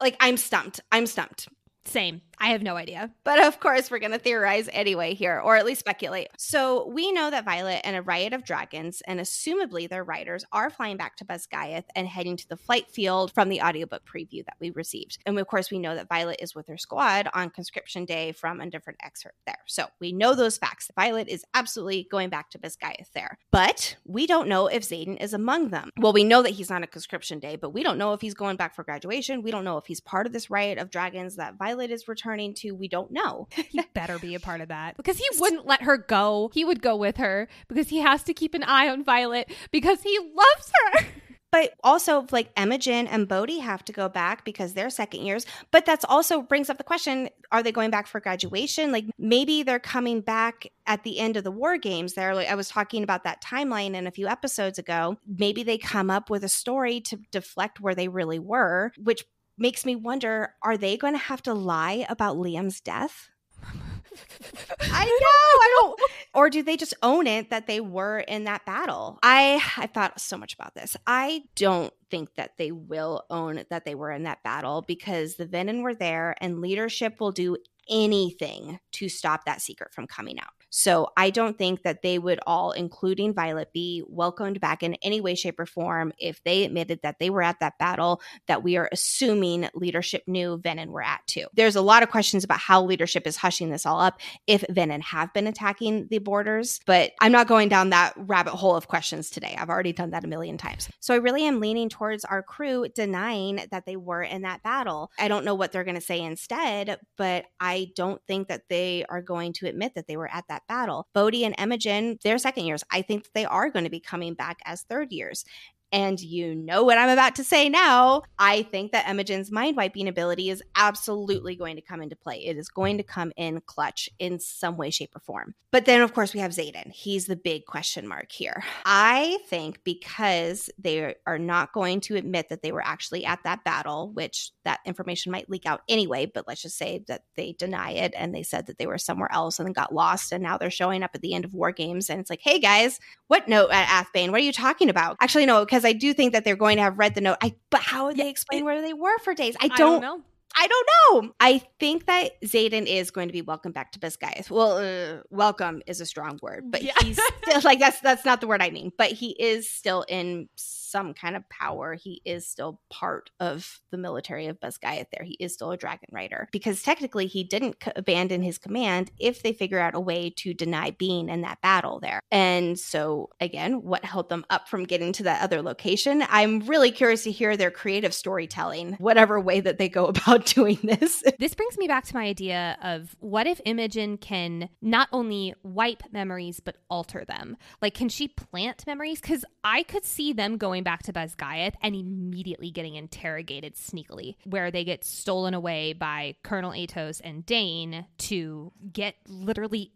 [0.00, 0.80] like, I'm stumped.
[0.90, 1.48] I'm stumped.
[1.84, 2.20] Same.
[2.42, 3.10] I have no idea.
[3.22, 6.28] But of course, we're going to theorize anyway here, or at least speculate.
[6.38, 10.70] So we know that Violet and a riot of dragons, and assumably their riders, are
[10.70, 14.56] flying back to Basgiath and heading to the flight field from the audiobook preview that
[14.58, 15.18] we received.
[15.26, 18.60] And of course, we know that Violet is with her squad on conscription day from
[18.60, 19.58] a different excerpt there.
[19.66, 20.90] So we know those facts.
[20.96, 23.38] Violet is absolutely going back to Basgiath there.
[23.50, 25.90] But we don't know if Xaden is among them.
[25.98, 28.34] Well, we know that he's not a conscription day, but we don't know if he's
[28.34, 29.42] going back for graduation.
[29.42, 32.30] We don't know if he's part of this riot of dragons that Violet is returning
[32.30, 33.48] returning to, we don't know.
[33.54, 36.50] he better be a part of that because he wouldn't let her go.
[36.52, 40.02] He would go with her because he has to keep an eye on Violet because
[40.02, 41.06] he loves her.
[41.52, 45.46] But also, like Imogen and Bodhi have to go back because they're second years.
[45.72, 48.92] But that's also brings up the question: Are they going back for graduation?
[48.92, 52.14] Like maybe they're coming back at the end of the war games.
[52.14, 55.16] There, like I was talking about that timeline in a few episodes ago.
[55.26, 59.24] Maybe they come up with a story to deflect where they really were, which
[59.60, 63.28] makes me wonder are they going to have to lie about Liam's death?
[64.80, 66.00] I know, I don't.
[66.34, 69.18] Or do they just own it that they were in that battle?
[69.22, 70.96] I I thought so much about this.
[71.06, 75.46] I don't think that they will own that they were in that battle because the
[75.46, 77.56] Venin were there and leadership will do
[77.88, 80.59] anything to stop that secret from coming out.
[80.70, 85.20] So I don't think that they would all, including Violet, be welcomed back in any
[85.20, 88.76] way, shape, or form if they admitted that they were at that battle that we
[88.76, 91.46] are assuming leadership knew Venin were at too.
[91.54, 95.02] There's a lot of questions about how leadership is hushing this all up if Venin
[95.02, 99.30] have been attacking the borders, but I'm not going down that rabbit hole of questions
[99.30, 99.56] today.
[99.58, 100.88] I've already done that a million times.
[101.00, 105.10] So I really am leaning towards our crew denying that they were in that battle.
[105.18, 109.04] I don't know what they're going to say instead, but I don't think that they
[109.08, 111.06] are going to admit that they were at that that battle.
[111.14, 112.84] Bodhi and Imogen, they're second years.
[112.90, 115.44] I think they are going to be coming back as third years.
[115.92, 118.22] And you know what I'm about to say now.
[118.38, 122.44] I think that Imogen's mind wiping ability is absolutely going to come into play.
[122.44, 125.54] It is going to come in clutch in some way, shape, or form.
[125.72, 126.90] But then, of course, we have Xaden.
[126.92, 128.62] He's the big question mark here.
[128.84, 133.64] I think because they are not going to admit that they were actually at that
[133.64, 137.92] battle, which that information might leak out anyway, but let's just say that they deny
[137.92, 140.32] it and they said that they were somewhere else and then got lost.
[140.32, 142.10] And now they're showing up at the end of War Games.
[142.10, 142.98] And it's like, hey guys,
[143.30, 144.32] what note at Athebyne?
[144.32, 145.16] What are you talking about?
[145.20, 147.36] Actually, no, because I do think that they're going to have read the note.
[147.40, 149.54] I but how would they explain where they were for days?
[149.60, 150.24] I don't, I don't know.
[150.56, 150.88] I don't
[151.24, 151.34] know.
[151.38, 154.50] I think that Xaden is going to be welcome back to Basgiath.
[154.50, 156.92] Well, uh, welcome is a strong word, but yeah.
[157.02, 158.90] he's still like that's that's not the word I mean.
[158.98, 160.48] But he is still in
[160.90, 161.50] some kind of mm.
[161.50, 161.94] power.
[161.94, 165.24] He is still part of the military of Basgiath there.
[165.24, 169.42] He is still a dragon rider because technically he didn't c- abandon his command if
[169.42, 172.20] they figure out a way to deny being in that battle there.
[172.30, 176.24] And so, again, what held them up from getting to that other location?
[176.28, 180.78] I'm really curious to hear their creative storytelling, whatever way that they go about doing
[180.82, 181.22] this.
[181.38, 186.02] this brings me back to my idea of what if Imogen can not only wipe
[186.12, 187.56] memories but alter them?
[187.80, 189.20] Like, can she plant memories?
[189.20, 194.36] Because I could see them going going back to Basgiath and immediately getting interrogated sneakily,
[194.44, 199.92] where they get stolen away by Colonel Aetos and Dain to get literally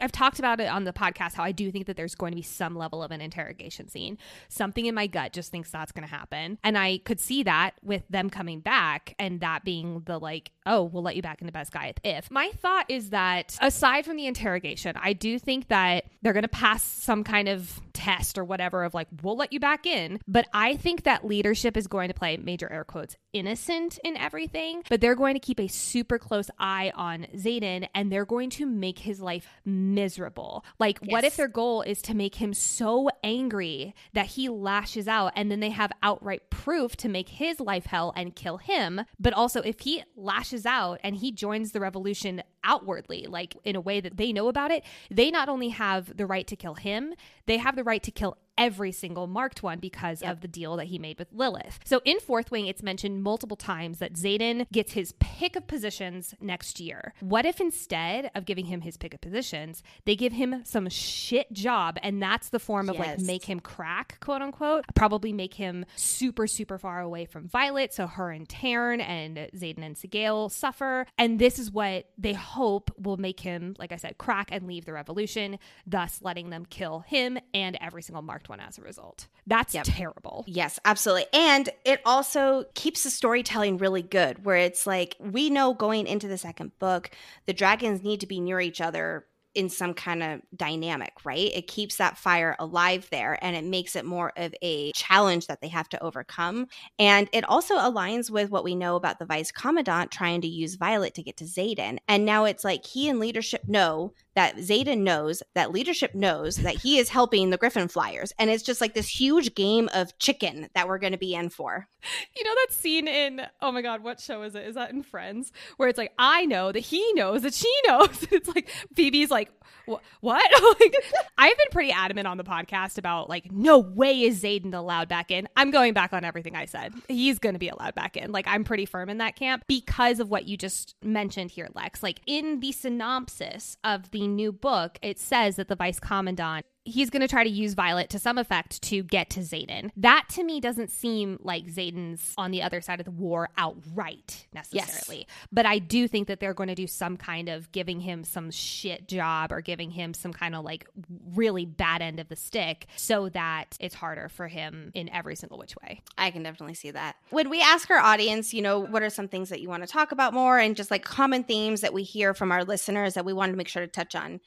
[0.00, 2.36] I've talked about it on the podcast how I do think that there's going to
[2.36, 4.18] be some level of an interrogation scene.
[4.48, 6.58] Something in my gut just thinks that's going to happen.
[6.64, 10.84] And I could see that with them coming back and that being the like, oh,
[10.84, 11.94] we'll let you back into guy.
[12.04, 12.30] if.
[12.30, 16.48] My thought is that aside from the interrogation, I do think that they're going to
[16.48, 20.20] pass some kind of test or whatever of like, we'll let you back in.
[20.26, 24.82] But I think that leadership is going to play major air quotes innocent in everything,
[24.88, 28.66] but they're going to keep a super close eye on Xaden and they're going to
[28.66, 30.64] make his life miserable.
[30.78, 31.12] Like, yes.
[31.12, 35.50] what if their goal is to make him so angry that he lashes out and
[35.50, 39.02] then they have outright proof to make his life hell and kill him?
[39.18, 43.80] But also, if he lashes out and he joins the revolution outwardly, like in a
[43.80, 47.14] way that they know about it, they not only have the right to kill him,
[47.46, 50.32] they have the right to kill every single marked one because yep.
[50.32, 51.80] of the deal that he made with Lilith.
[51.84, 56.34] So in Fourth Wing, it's mentioned multiple times that Xaden gets his pick of positions
[56.40, 57.14] next year.
[57.20, 61.50] What if instead of giving him his pick of positions, they give him some shit
[61.52, 62.94] job and that's the form yes.
[62.94, 67.48] of like make him crack, quote unquote, probably make him super, super far away from
[67.48, 67.94] Violet.
[67.94, 71.06] So her and Tairn and Xaden and Sgaeyl suffer.
[71.16, 74.84] And this is what they hope will make him, like I said, crack and leave
[74.84, 79.28] the revolution, thus letting them kill him and every single marked one as a result.
[79.46, 79.84] That's yep.
[79.86, 80.44] terrible.
[80.48, 81.26] Yes, absolutely.
[81.32, 86.26] And it also keeps the storytelling really good, where it's like we know going into
[86.26, 87.10] the second book,
[87.46, 91.50] the dragons need to be near each other in some kind of dynamic, right?
[91.52, 95.60] It keeps that fire alive there and it makes it more of a challenge that
[95.60, 96.68] they have to overcome.
[96.98, 100.76] And it also aligns with what we know about the vice commandant trying to use
[100.76, 101.98] Violet to get to Xaden.
[102.06, 106.76] And now it's like he and leadership know that Xaden knows, that leadership knows that
[106.76, 108.32] he is helping the Griffin Flyers.
[108.38, 111.50] And it's just like this huge game of chicken that we're going to be in
[111.50, 111.88] for.
[112.36, 114.66] You know that scene in, oh my God, what show is it?
[114.66, 115.52] Is that in Friends?
[115.76, 118.26] Where it's like, I know that he knows that she knows.
[118.30, 119.39] it's like Phoebe's like,
[119.86, 120.02] what?
[120.20, 120.50] What?
[120.80, 120.94] Like,
[121.36, 125.30] I've been pretty adamant on the podcast about like, no way is Xaden allowed back
[125.30, 125.48] in.
[125.56, 126.94] I'm going back on everything I said.
[127.08, 128.30] He's going to be allowed back in.
[128.32, 132.02] Like, I'm pretty firm in that camp because of what you just mentioned here, Lex.
[132.02, 137.10] Like, in the synopsis of the new book, it says that the vice commandant he's
[137.10, 139.90] going to try to use Violet to some effect to get to Xaden.
[139.96, 144.46] That to me doesn't seem like Xaden's on the other side of the war outright
[144.54, 145.18] necessarily.
[145.18, 145.26] Yes.
[145.52, 148.50] But I do think that they're going to do some kind of giving him some
[148.50, 150.88] shit job or giving him some kind of like
[151.34, 155.58] really bad end of the stick so that it's harder for him in every single
[155.58, 156.02] which way.
[156.16, 157.16] I can definitely see that.
[157.28, 159.88] When we ask our audience, you know, what are some things that you want to
[159.88, 163.24] talk about more and just like common themes that we hear from our listeners that
[163.24, 164.40] we wanted to make sure to touch on?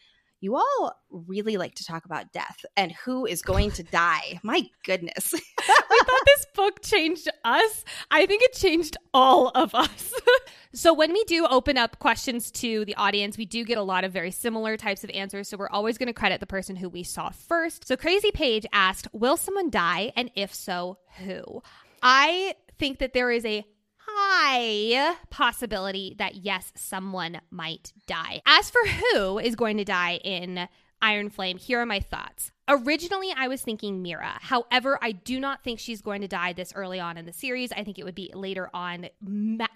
[0.44, 4.42] You all really like to talk about death and who is going to die.
[4.44, 5.34] My goodness.
[5.60, 7.86] I thought this book changed us.
[8.12, 10.14] I think it changed all of us.
[10.74, 14.04] so, when we do open up questions to the audience, we do get a lot
[14.04, 15.48] of very similar types of answers.
[15.48, 17.88] So, we're always going to credit the person who we saw first.
[17.88, 20.12] So, Crazy Page asked, Will someone die?
[20.18, 21.64] And if so, who?
[22.02, 23.66] I think that there is a
[24.16, 28.42] high possibility that yes, someone might die.
[28.46, 30.68] As for who is going to die in
[31.02, 32.52] Iron Flame, here are my thoughts.
[32.70, 34.38] Originally, I was thinking Mira.
[34.40, 37.74] However, I do not think she's going to die this early on in the series.
[37.74, 39.10] I think it would be later on,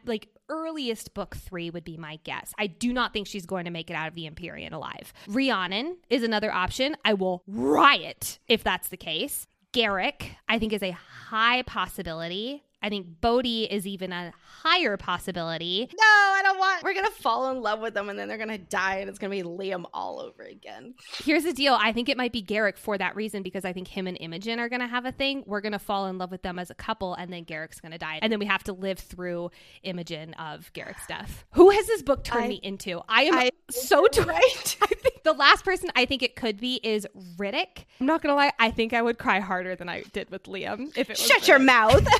[0.06, 2.54] like earliest book three would be my guess.
[2.58, 5.12] I do not think she's going to make it out of the Empyrean alive.
[5.28, 6.96] Rhiannon is another option.
[7.04, 9.48] I will riot if that's the case.
[9.74, 12.64] Garrick, I think, is a high possibility.
[12.82, 15.90] I think Bodhi is even a higher possibility.
[15.92, 16.84] No, I don't want.
[16.84, 19.32] We're gonna fall in love with them, and then they're gonna die, and it's gonna
[19.32, 20.94] be Liam all over again.
[21.24, 23.88] Here's the deal: I think it might be Garrick for that reason because I think
[23.88, 25.44] him and Imogen are gonna have a thing.
[25.48, 28.20] We're gonna fall in love with them as a couple, and then Garrick's gonna die,
[28.22, 29.50] and then we have to live through
[29.82, 31.46] Imogen of Garrick's death.
[31.52, 33.02] Who has this book turned I, me into?
[33.10, 34.78] I am I, so right.
[34.82, 37.86] I think the last person I think it could be is Ridoc.
[38.00, 40.96] I'm not gonna lie; I think I would cry harder than I did with Liam
[40.96, 41.20] if it was.
[41.20, 41.48] Shut Ridoc.
[41.48, 42.08] your mouth.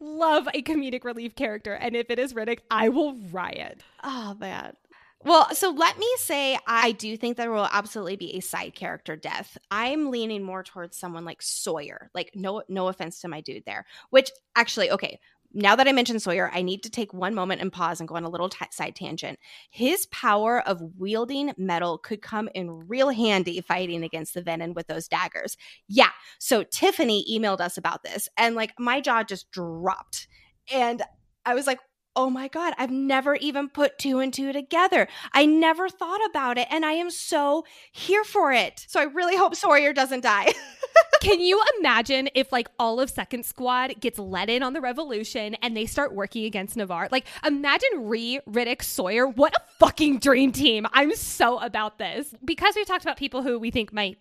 [0.00, 1.74] love a comedic relief character.
[1.74, 3.82] And if it is Ridoc, I will riot.
[4.02, 4.74] Oh, man.
[5.22, 9.16] Well, so let me say I do think there will absolutely be a side character
[9.16, 9.58] death.
[9.70, 12.10] I'm leaning more towards someone like Sawyer.
[12.14, 13.84] Like no no offense to my dude there.
[14.08, 15.20] Which actually, okay,
[15.52, 18.14] now that I mentioned Sawyer, I need to take one moment and pause and go
[18.14, 19.38] on a little t- side tangent.
[19.70, 24.86] His power of wielding metal could come in real handy fighting against the venin with
[24.86, 25.56] those daggers.
[25.88, 26.10] Yeah.
[26.38, 30.28] So Tiffany emailed us about this, and like my jaw just dropped.
[30.72, 31.02] And
[31.44, 31.80] I was like,
[32.16, 35.08] oh my God, I've never even put two and two together.
[35.32, 38.84] I never thought about it, and I am so here for it.
[38.88, 40.52] So I really hope Sawyer doesn't die.
[41.20, 45.54] Can you imagine if like all of Second Squad gets let in on the revolution
[45.56, 47.08] and they start working against Navarre?
[47.10, 49.26] Like imagine Rhi, Ridoc, Sawyer.
[49.26, 50.86] What a fucking dream team.
[50.92, 52.34] I'm so about this.
[52.44, 54.18] Because we talked about people who we think might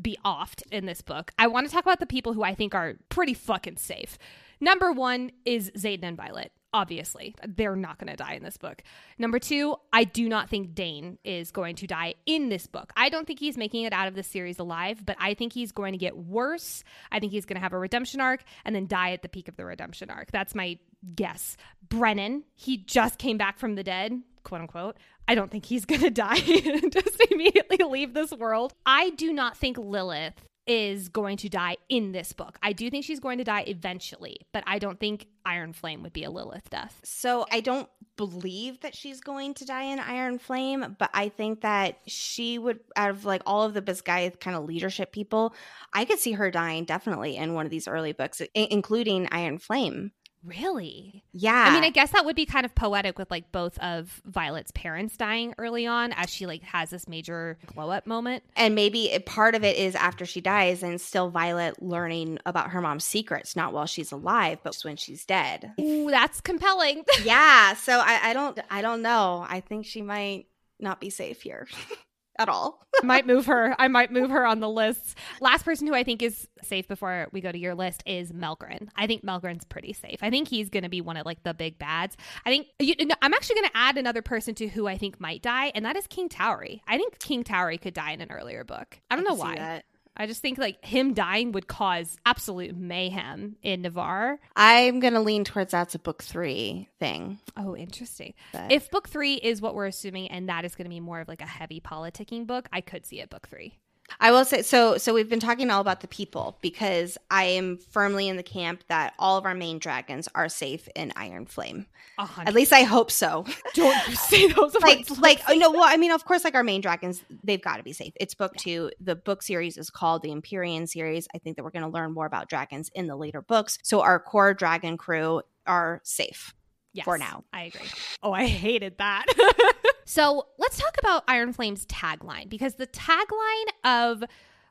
[0.00, 2.74] be offed in this book, I want to talk about the people who I think
[2.74, 4.18] are pretty fucking safe.
[4.60, 8.82] Number one is Xaden and Violet obviously they're not going to die in this book.
[9.18, 12.92] Number two i do not think Dain is going to die in this book.
[12.96, 15.72] I don't think he's making it out of the series alive but i think he's
[15.72, 16.84] going to get worse.
[17.10, 19.48] I think he's going to have a redemption arc and then die at the peak
[19.48, 20.30] of the redemption arc.
[20.30, 20.78] That's my
[21.14, 21.56] guess.
[21.88, 24.96] Brennan he just came back from the dead quote unquote.
[25.28, 28.74] I don't think he's going to die just immediately leave this world.
[28.84, 30.34] I do not think lilith
[30.66, 32.58] is going to die in this book.
[32.62, 36.12] I do think she's going to die eventually, but I don't think Iron Flame would
[36.12, 37.00] be a Lilith death.
[37.02, 41.62] So I don't believe that she's going to die in Iron Flame, but I think
[41.62, 45.54] that she would, out of like all of the Basgiath kind of leadership people,
[45.92, 50.12] I could see her dying definitely in one of these early books, including Iron Flame.
[50.44, 51.22] Really?
[51.32, 51.66] Yeah.
[51.68, 54.70] I mean, I guess that would be kind of poetic with like both of Violet's
[54.70, 58.42] parents dying early on as she like has this major glow up moment.
[58.56, 62.80] And maybe part of it is after she dies and still Violet learning about her
[62.80, 65.72] mom's secrets, not while she's alive, but when she's dead.
[65.78, 67.04] Ooh, that's compelling.
[67.24, 67.74] yeah.
[67.74, 69.44] So I, I don't I don't know.
[69.48, 70.46] I think she might
[70.78, 71.68] not be safe here.
[72.40, 72.80] at all.
[73.04, 73.76] might move her.
[73.78, 75.16] I might move her on the list.
[75.40, 78.88] Last person who I think is safe before we go to your list is Melgren.
[78.96, 80.18] I think Melgren's pretty safe.
[80.22, 82.16] I think he's going to be one of like the big bads.
[82.44, 85.20] I think you, no, I'm actually going to add another person to who I think
[85.20, 86.80] might die, and that is King Tauri.
[86.88, 88.98] I think King Tauri could die in an earlier book.
[89.10, 89.82] I don't I know why.
[90.20, 94.38] I just think like him dying would cause absolute mayhem in Navarre.
[94.54, 97.38] I'm gonna lean towards that's a book three thing.
[97.56, 98.34] Oh, interesting.
[98.52, 98.70] But.
[98.70, 101.40] If book three is what we're assuming, and that is gonna be more of like
[101.40, 103.78] a heavy politicking book, I could see it book three.
[104.18, 104.96] I will say so.
[104.98, 108.82] So we've been talking all about the people because I am firmly in the camp
[108.88, 111.86] that all of our main dragons are safe in Iron Flame.
[112.18, 113.46] At least I hope so.
[113.74, 115.70] Don't you say those like like oh, no.
[115.70, 118.12] Well, I mean, of course, like our main dragons, they've got to be safe.
[118.16, 118.62] It's book yeah.
[118.62, 118.90] two.
[119.00, 121.28] The book series is called the Empyrean series.
[121.34, 123.78] I think that we're going to learn more about dragons in the later books.
[123.82, 126.54] So our core dragon crew are safe
[126.92, 127.44] yes, for now.
[127.52, 127.86] I agree.
[128.22, 129.26] Oh, I hated that.
[130.04, 134.24] so let's talk about Iron Flame's tagline because the tagline of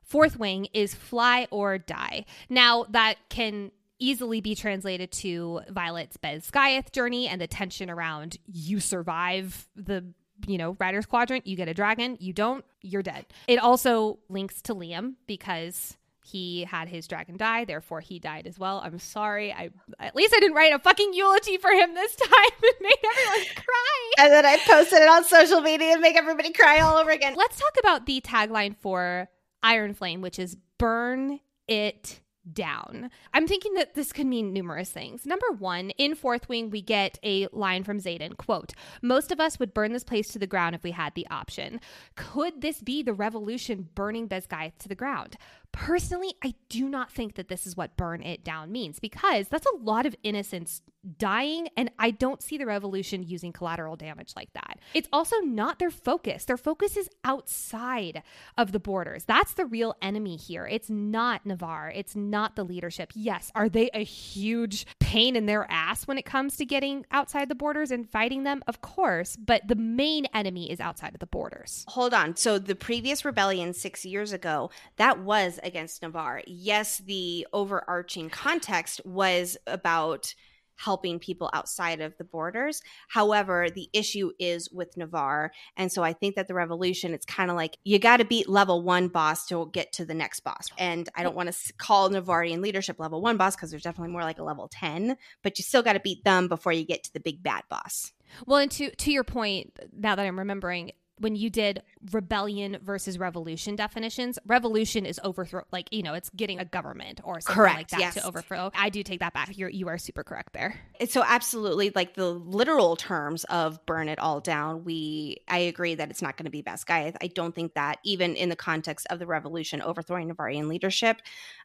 [0.03, 2.25] Fourth Wing is fly or die.
[2.49, 8.79] Now, that can easily be translated to Violet's Basgiath journey and the tension around you
[8.79, 10.05] survive the
[10.47, 12.17] you know, Rider's Quadrant, you get a dragon.
[12.19, 13.25] You don't, you're dead.
[13.47, 15.97] It also links to Liam because
[16.31, 18.81] he had his dragon die, therefore he died as well.
[18.83, 19.51] I'm sorry.
[19.51, 22.97] I at least I didn't write a fucking eulogy for him this time and made
[23.03, 24.11] everyone cry.
[24.19, 27.35] And then I posted it on social media and make everybody cry all over again.
[27.35, 29.29] Let's talk about the tagline for
[29.63, 32.21] Iron Flame, which is burn it
[32.53, 33.09] down.
[33.33, 35.25] I'm thinking that this could mean numerous things.
[35.25, 39.59] Number one, in Fourth Wing, we get a line from Xaden, quote, most of us
[39.59, 41.79] would burn this place to the ground if we had the option.
[42.15, 45.35] Could this be the revolution burning Basgiath to the ground?
[45.71, 49.67] Personally, I do not think that this is what burn it down means because that's
[49.67, 50.81] a lot of innocence
[51.17, 54.79] dying, and I don't see the revolution using collateral damage like that.
[54.93, 56.45] It's also not their focus.
[56.45, 58.23] Their focus is outside
[58.57, 59.23] of the borders.
[59.25, 60.67] That's the real enemy here.
[60.67, 63.11] It's not Navarre, it's not the leadership.
[63.15, 67.49] Yes, are they a huge pain in their ass when it comes to getting outside
[67.49, 68.61] the borders and fighting them?
[68.67, 71.85] Of course, but the main enemy is outside of the borders.
[71.87, 72.35] Hold on.
[72.35, 76.41] So the previous rebellion six years ago, that was against Navarre.
[76.45, 80.33] Yes, the overarching context was about
[80.79, 82.81] helping people outside of the borders.
[83.09, 85.51] However, the issue is with Navarre.
[85.75, 88.47] And so I think that the revolution, it's kind of like you got to beat
[88.47, 90.69] level one boss to get to the next boss.
[90.77, 94.23] And I don't want to call Navarrian leadership level one boss because there's definitely more
[94.23, 97.13] like a level 10, but you still got to beat them before you get to
[97.13, 98.13] the big bad boss.
[98.45, 103.19] Well, and to to your point, now that I'm remembering, when you did rebellion versus
[103.19, 107.77] revolution definitions, revolution is overthrow, like you know, it's getting a government or something correct,
[107.77, 108.13] like that yes.
[108.15, 108.71] to overthrow.
[108.75, 109.57] I do take that back.
[109.57, 110.79] You're you are super correct there.
[110.99, 114.83] Eh, so absolutely, like the literal terms of burn it all down.
[114.83, 117.15] We I agree that it's not going to be Basgiath.
[117.21, 121.21] I don't think that even in the context of the revolution overthrowing Navarrian leadership,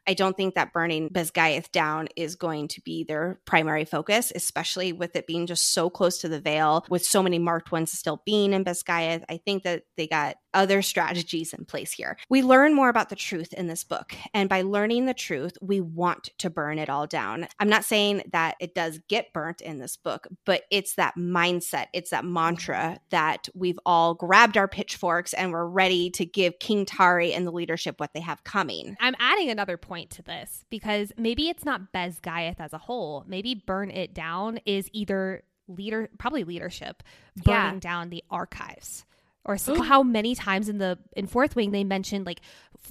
[0.07, 4.93] I don't think that burning Basgiath down is going to be their primary focus, especially
[4.93, 8.21] with it being just so close to the Vale, with so many marked ones still
[8.25, 9.23] being in Basgiath.
[9.29, 12.17] I think that they got other strategies in place here.
[12.29, 14.15] We learn more about the truth in this book.
[14.33, 17.47] And by learning the truth, we want to burn it all down.
[17.59, 21.87] I'm not saying that it does get burnt in this book, but it's that mindset,
[21.93, 26.85] it's that mantra that we've all grabbed our pitchforks and we're ready to give King
[26.85, 28.95] Tauri and the leadership what they have coming.
[28.99, 33.25] I'm adding another point to this because maybe it's not Basgiath as a whole.
[33.27, 37.03] Maybe burn it down is either leader probably leadership
[37.35, 37.79] burning yeah.
[37.79, 39.03] down the archives
[39.45, 42.41] or how many times in the in fourth wing they mentioned like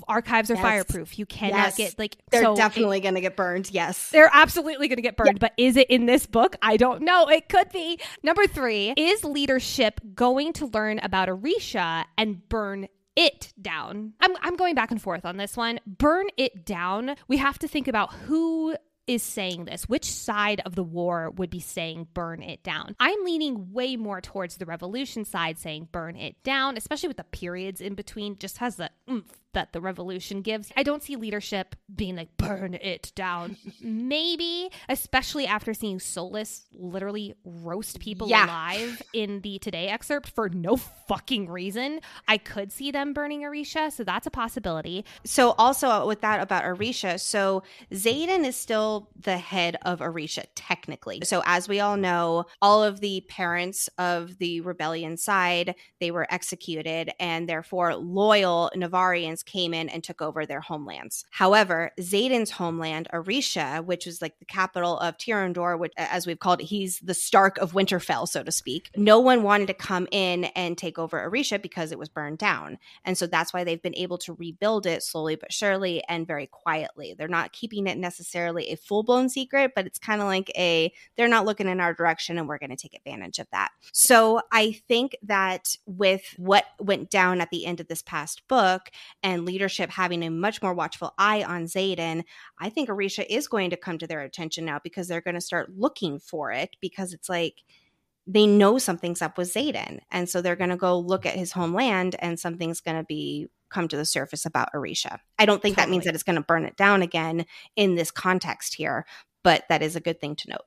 [0.08, 0.62] archives are yes.
[0.62, 1.76] fireproof you cannot yes.
[1.76, 5.16] get like they're so definitely going to get burned yes they're absolutely going to get
[5.16, 5.38] burned yeah.
[5.38, 9.22] but is it in this book i don't know it could be number three is
[9.24, 14.14] leadership going to learn about Aretia and burn it down.
[14.20, 15.80] I'm, I'm going back and forth on this one.
[15.86, 17.14] Burn it down.
[17.28, 18.76] We have to think about who
[19.06, 19.88] is saying this?
[19.88, 22.96] Which side of the war would be saying burn it down?
[22.98, 27.24] I'm leaning way more towards the revolution side saying burn it down, especially with the
[27.24, 30.70] periods in between, just has the oomph that the revolution gives.
[30.76, 33.56] I don't see leadership being like, burn it down.
[33.80, 38.46] Maybe, especially after seeing Solas literally roast people yeah.
[38.46, 42.00] alive in the Today excerpt for no fucking reason.
[42.28, 45.04] I could see them burning Aretia, so that's a possibility.
[45.24, 51.20] So, also with that about Aretia, so Xaden is still the head of Aretia, technically.
[51.24, 56.26] So, as we all know, all of the parents of the rebellion side, they were
[56.30, 61.24] executed, and therefore loyal Navarrians came in and took over their homelands.
[61.30, 66.60] However, Xaden's homeland, Aretia, which was like the capital of Tyrrendor, which, as we've called
[66.60, 68.90] it, he's the Stark of Winterfell, so to speak.
[68.96, 72.78] No one wanted to come in and take over Aretia because it was burned down.
[73.04, 76.46] And so that's why they've been able to rebuild it slowly but surely and very
[76.46, 77.14] quietly.
[77.16, 80.92] They're not keeping it necessarily a full blown secret, but it's kind of like a
[81.16, 83.70] they're not looking in our direction and we're going to take advantage of that.
[83.92, 88.90] So I think that with what went down at the end of this past book
[89.22, 92.22] and and leadership having a much more watchful eye on Xaden,
[92.58, 95.40] I think Aretia is going to come to their attention now because they're going to
[95.40, 97.62] start looking for it because it's like
[98.26, 100.00] they know something's up with Xaden.
[100.10, 103.48] And so they're going to go look at his homeland and something's going to be
[103.68, 105.18] come to the surface about Aretia.
[105.38, 105.86] I don't think totally.
[105.86, 107.44] that means that it's going to burn it down again
[107.76, 109.04] in this context here,
[109.42, 110.64] but that is a good thing to note.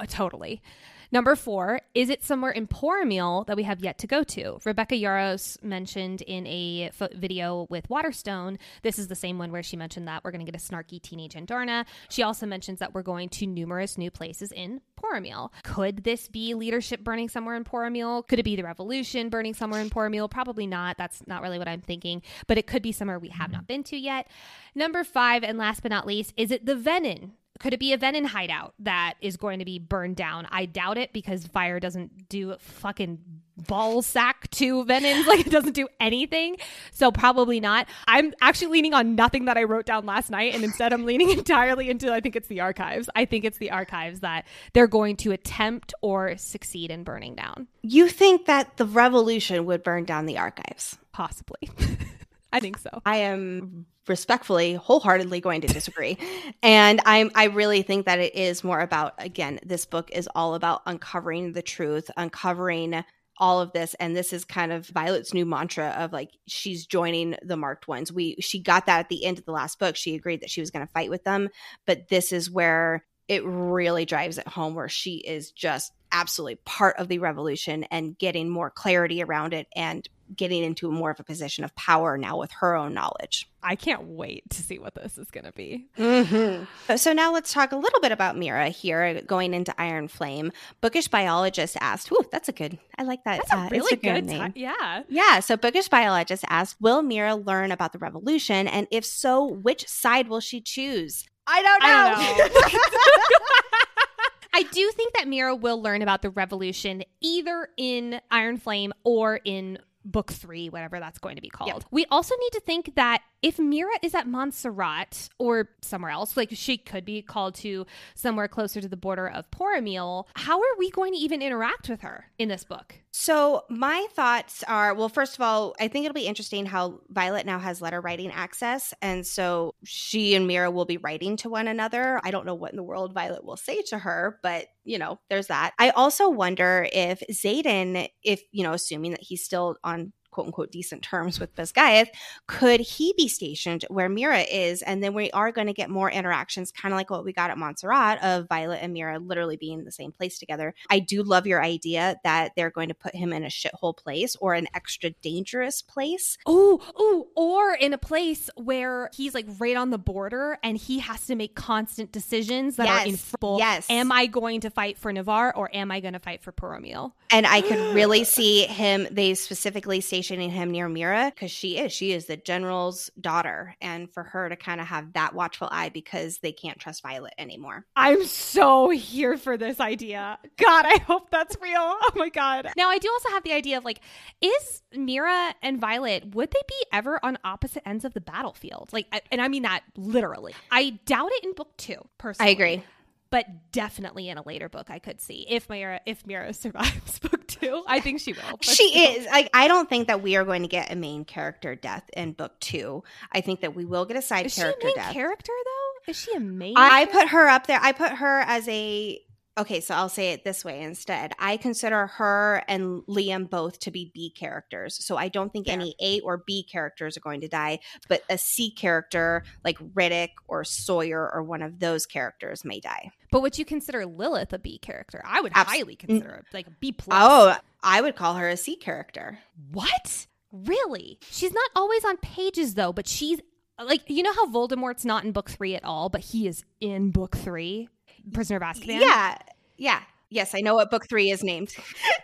[0.00, 0.62] Uh, totally.
[1.10, 4.58] Number four, is it somewhere in Poromiel that we have yet to go to?
[4.64, 9.62] Rebecca Yarros mentioned in a fo- video with Waterstone, this is the same one where
[9.62, 11.86] she mentioned that we're going to get a snarky teenage Andarna.
[12.10, 15.50] She also mentions that we're going to numerous new places in Poromiel.
[15.62, 18.26] Could this be leadership burning somewhere in Poromiel?
[18.28, 20.30] Could it be the revolution burning somewhere in Poromiel?
[20.30, 20.98] Probably not.
[20.98, 23.82] That's not really what I'm thinking, but it could be somewhere we have not been
[23.84, 24.28] to yet.
[24.74, 27.30] Number five, and last but not least, is it the Venin?
[27.58, 30.46] Could it be a Venin hideout that is going to be burned down?
[30.50, 33.18] I doubt it because fire doesn't do fucking
[33.66, 35.18] ball sack to Venins.
[35.28, 36.56] Like it doesn't do anything.
[36.90, 37.86] So probably not.
[38.06, 40.54] I'm actually leaning on nothing that I wrote down last night.
[40.54, 43.10] And instead I'm leaning entirely into I think it's the archives.
[43.14, 47.66] I think it's the archives that they're going to attempt or succeed in burning down.
[47.82, 50.96] You think that the revolution would burn down the archives?
[51.12, 51.68] Possibly.
[52.52, 52.90] I think so.
[53.04, 56.16] I am respectfully wholeheartedly going to disagree.
[56.62, 60.54] And i'm i really think that it is more about again this book is all
[60.54, 63.04] about uncovering the truth uncovering
[63.38, 63.94] all of this.
[63.94, 68.12] And this is kind of violet's new mantra of like she's joining the marked ones.
[68.12, 69.96] We she got that at the end of the last book.
[69.96, 71.48] She agreed that she was going to fight with them.
[71.86, 76.96] But this is where it really drives it home where she is just absolutely part
[76.96, 81.24] of the revolution and getting more clarity around it and getting into more of a
[81.24, 83.48] position of power now with her own knowledge.
[83.62, 85.88] I can't wait to see what this is going to be.
[85.98, 86.96] Mm-hmm.
[86.96, 90.52] So now let's talk a little bit about Mira here, going into Iron Flame.
[90.80, 92.78] Bookish biologist asked, "Ooh, that's a good.
[92.96, 93.38] I like that.
[93.38, 94.52] That's a uh, really good name.
[94.52, 99.04] T- yeah, yeah." So bookish biologist asked, "Will Mira learn about the revolution, and if
[99.04, 101.88] so, which side will she choose?" I don't know.
[101.88, 102.78] I don't know.
[104.58, 109.40] I do think that Mira will learn about the revolution either in Iron Flame or
[109.44, 109.78] in
[110.10, 111.68] book three, whatever that's going to be called.
[111.68, 111.84] Yep.
[111.90, 116.50] We also need to think that if Mira is at Montserrat or somewhere else, like
[116.52, 120.90] she could be called to somewhere closer to the border of Poromiel, how are we
[120.90, 122.96] going to even interact with her in this book?
[123.20, 127.46] So, my thoughts are well, first of all, I think it'll be interesting how Violet
[127.46, 128.94] now has letter writing access.
[129.02, 132.20] And so she and Mira will be writing to one another.
[132.22, 135.18] I don't know what in the world Violet will say to her, but you know,
[135.30, 135.72] there's that.
[135.80, 140.70] I also wonder if Xaden, if, you know, assuming that he's still on quote unquote
[140.70, 142.08] decent terms with Basgiath,
[142.46, 144.82] could he be stationed where Mira is?
[144.82, 147.50] And then we are going to get more interactions, kind of like what we got
[147.50, 150.74] at Montserrat of Violet and Mira literally being in the same place together.
[150.90, 154.36] I do love your idea that they're going to put him in a shithole place
[154.40, 156.38] or an extra dangerous place.
[156.46, 160.98] Oh, oh, or in a place where he's like right on the border and he
[161.00, 163.86] has to make constant decisions that Yes, are in yes.
[163.90, 167.12] Am I going to fight for Navarre or am I going to fight for Poromiel?
[167.30, 171.92] And I could really see him, they specifically stationing him near Mira because she is.
[171.92, 173.76] She is the general's daughter.
[173.80, 177.34] And for her to kind of have that watchful eye because they can't trust Violet
[177.38, 177.86] anymore.
[177.94, 180.40] I'm so here for this idea.
[180.56, 181.78] God, I hope that's real.
[182.08, 182.68] Oh my God.
[182.76, 184.00] Now, I do also have the idea of like,
[184.40, 188.90] is Mira and Violet, would they be ever on opposite ends of the battlefield?
[188.92, 190.54] Like, and I mean that literally.
[190.70, 192.48] I doubt it in book two, personally.
[192.48, 192.82] I agree.
[193.30, 197.46] But definitely in a later book, I could see if Mira if Mira survives book
[197.46, 197.82] two.
[197.86, 198.58] I think she will.
[198.62, 199.16] She still.
[199.22, 199.26] is.
[199.26, 202.32] Like, I don't think that we are going to get a main character death in
[202.32, 203.04] book two.
[203.32, 205.12] I think that we will get a side Is she a character main death.
[205.12, 206.10] character though?
[206.10, 206.74] Is she a main?
[206.76, 207.12] I character?
[207.18, 207.78] put her up there.
[207.82, 209.20] I put her as a
[209.58, 211.32] okay, so I'll say it this way instead.
[211.38, 215.04] I consider her and Liam both to be B characters.
[215.04, 218.38] So I don't think any A or B characters are going to die, but a
[218.38, 223.10] C character like Ridoc or Sawyer or one of those characters may die.
[223.30, 225.22] But would you consider Lilith a B character?
[225.24, 227.18] I would Abs- highly consider her like a B plus.
[227.20, 229.38] Oh, I would call her a C character.
[229.72, 230.26] What?
[230.52, 231.18] Really?
[231.30, 233.40] She's not always on pages though, but she's
[233.82, 237.10] like you know how Voldemort's not in book three at all, but he is in
[237.10, 237.88] book three,
[238.32, 239.00] Prisoner of Azkaban.
[239.00, 239.38] Yeah.
[239.76, 240.00] Yeah.
[240.30, 241.74] Yes, I know what book three is named.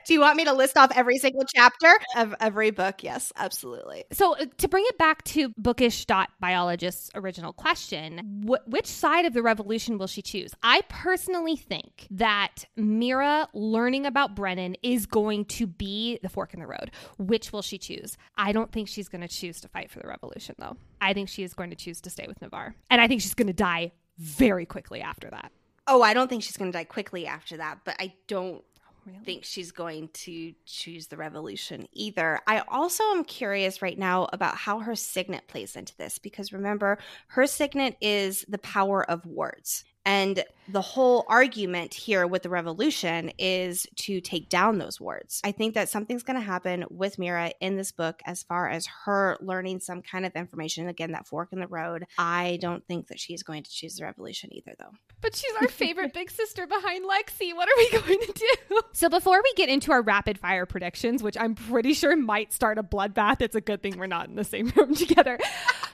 [0.07, 3.03] Do you want me to list off every single chapter of every book?
[3.03, 4.05] Yes, absolutely.
[4.13, 9.25] So uh, to bring it back to bookish dot biologist's original question, wh- which side
[9.25, 10.53] of the revolution will she choose?
[10.63, 16.61] I personally think that Mira learning about Brennan is going to be the fork in
[16.61, 16.91] the road.
[17.17, 18.19] Which will she choose?
[18.37, 20.77] I don't think she's going to choose to fight for the revolution, though.
[21.01, 23.33] I think she is going to choose to stay with Navarre, and I think she's
[23.35, 25.53] going to die very quickly after that.
[25.87, 28.91] Oh, I don't think she's going to die quickly after that, but I don't oh,
[29.07, 29.19] Really?
[29.25, 32.41] think she's going to choose the revolution either.
[32.47, 36.99] I also am curious right now about how her signet plays into this because remember,
[37.29, 39.85] her signet is the power of words.
[40.07, 45.41] And the whole argument here with the revolution is to take down those words.
[45.45, 48.87] I think that something's going to happen with Mira in this book as far as
[49.05, 50.89] her learning some kind of information.
[50.89, 52.07] Again, that fork in the road.
[52.19, 54.93] I don't think that she's going to choose the revolution either, though.
[55.21, 57.55] But she's our favorite big sister behind Lexi.
[57.55, 58.81] What are we going to do?
[58.93, 62.79] So before we get into our rapid fire predictions, which I'm pretty sure might start
[62.79, 65.39] a bloodbath, it's a good thing we're not in the same room together.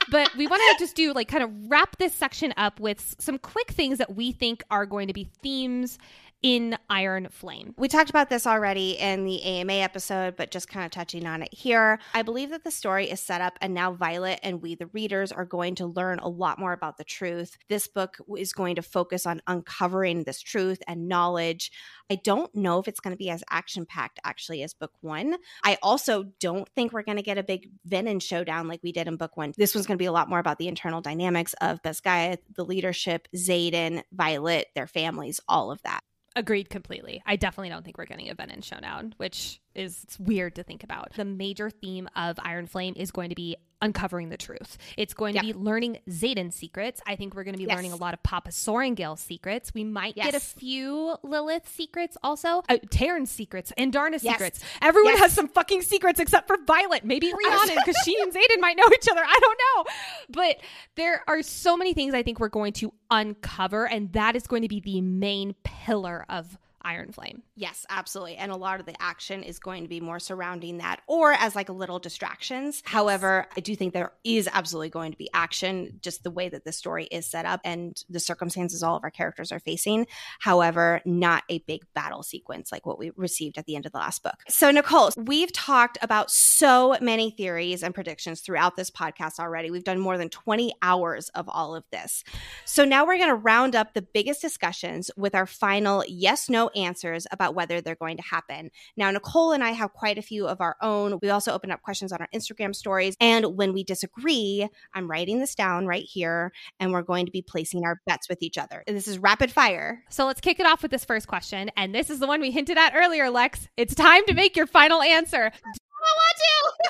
[0.09, 3.37] But we want to just do like kind of wrap this section up with some
[3.37, 5.97] quick things that we think are going to be themes
[6.41, 7.75] in Iron Flame.
[7.77, 11.43] We talked about this already in the AMA episode, but just kind of touching on
[11.43, 11.99] it here.
[12.13, 15.31] I believe that the story is set up, and now Violet and we, the readers,
[15.31, 17.57] are going to learn a lot more about the truth.
[17.69, 21.71] This book is going to focus on uncovering this truth and knowledge.
[22.09, 25.37] I don't know if it's going to be as action packed actually as book one.
[25.63, 29.07] I also don't think we're going to get a big Venin showdown like we did
[29.07, 29.53] in book one.
[29.57, 32.65] This one's going to be a lot more about the internal dynamics of Basgiath, the
[32.65, 36.01] leadership, Xaden, Violet, their families, all of that.
[36.35, 37.21] Agreed completely.
[37.25, 41.13] I definitely don't think we're getting a Venin showdown, which is weird to think about.
[41.15, 44.77] The major theme of Iron Flame is going to be uncovering the truth.
[44.97, 47.01] It's going to be learning Xaden's secrets.
[47.07, 47.75] I think we're going to be Yes.
[47.75, 49.73] learning a lot of Papa Sorrengail's secrets.
[49.73, 52.63] We might get a few Lilith secrets also.
[52.69, 54.33] Uh, Tairn's secrets and Darna's Yes.
[54.33, 54.59] secrets.
[54.81, 55.21] Everyone Yes.
[55.21, 57.03] has some fucking secrets except for Violet.
[57.05, 59.23] Maybe Rhiannon because she and Xaden might know each other.
[59.25, 59.91] I don't know.
[60.29, 60.57] But
[60.95, 64.61] there are so many things I think we're going to uncover and that is going
[64.61, 67.43] to be the main pillar of Iron Flame.
[67.55, 68.35] Yes, absolutely.
[68.35, 71.55] And a lot of the action is going to be more surrounding that or as
[71.55, 72.81] like a little distractions.
[72.85, 76.65] However, I do think there is absolutely going to be action, just the way that
[76.65, 80.07] the story is set up and the circumstances all of our characters are facing.
[80.39, 83.97] However, not a big battle sequence like what we received at the end of the
[83.97, 84.35] last book.
[84.47, 89.71] So, Nicole, we've talked about so many theories and predictions throughout this podcast already.
[89.71, 92.23] We've done more than 20 hours of all of this.
[92.65, 96.69] So now we're going to round up the biggest discussions with our final yes no
[96.75, 98.71] answers about whether they're going to happen.
[98.97, 101.19] Now, Nicole and I have quite a few of our own.
[101.21, 103.15] We also open up questions on our Instagram stories.
[103.19, 107.41] And when we disagree, I'm writing this down right here and we're going to be
[107.41, 108.83] placing our bets with each other.
[108.87, 110.03] This is rapid fire.
[110.09, 111.71] So let's kick it off with this first question.
[111.77, 113.67] And this is the one we hinted at earlier, Lex.
[113.77, 115.51] It's time to make your final answer.
[116.01, 116.89] I want to.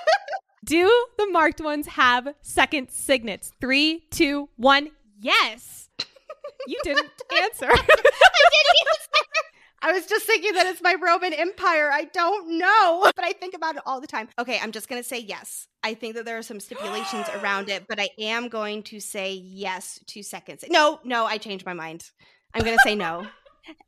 [0.66, 3.52] Do the marked ones have second signets?
[3.60, 4.90] Three, two, one.
[5.20, 5.90] Yes.
[6.68, 7.10] You didn't
[7.42, 7.70] answer.
[7.72, 7.82] I
[9.92, 11.90] was just thinking that it's my Roman Empire.
[11.92, 14.30] I don't know, but I think about it all the time.
[14.38, 15.68] Okay, I'm just going to say yes.
[15.84, 19.34] I think that there are some stipulations around it, but I am going to say
[19.34, 20.64] yes to seconds.
[20.70, 22.12] No, no, I changed my mind.
[22.54, 23.28] I'm going to say no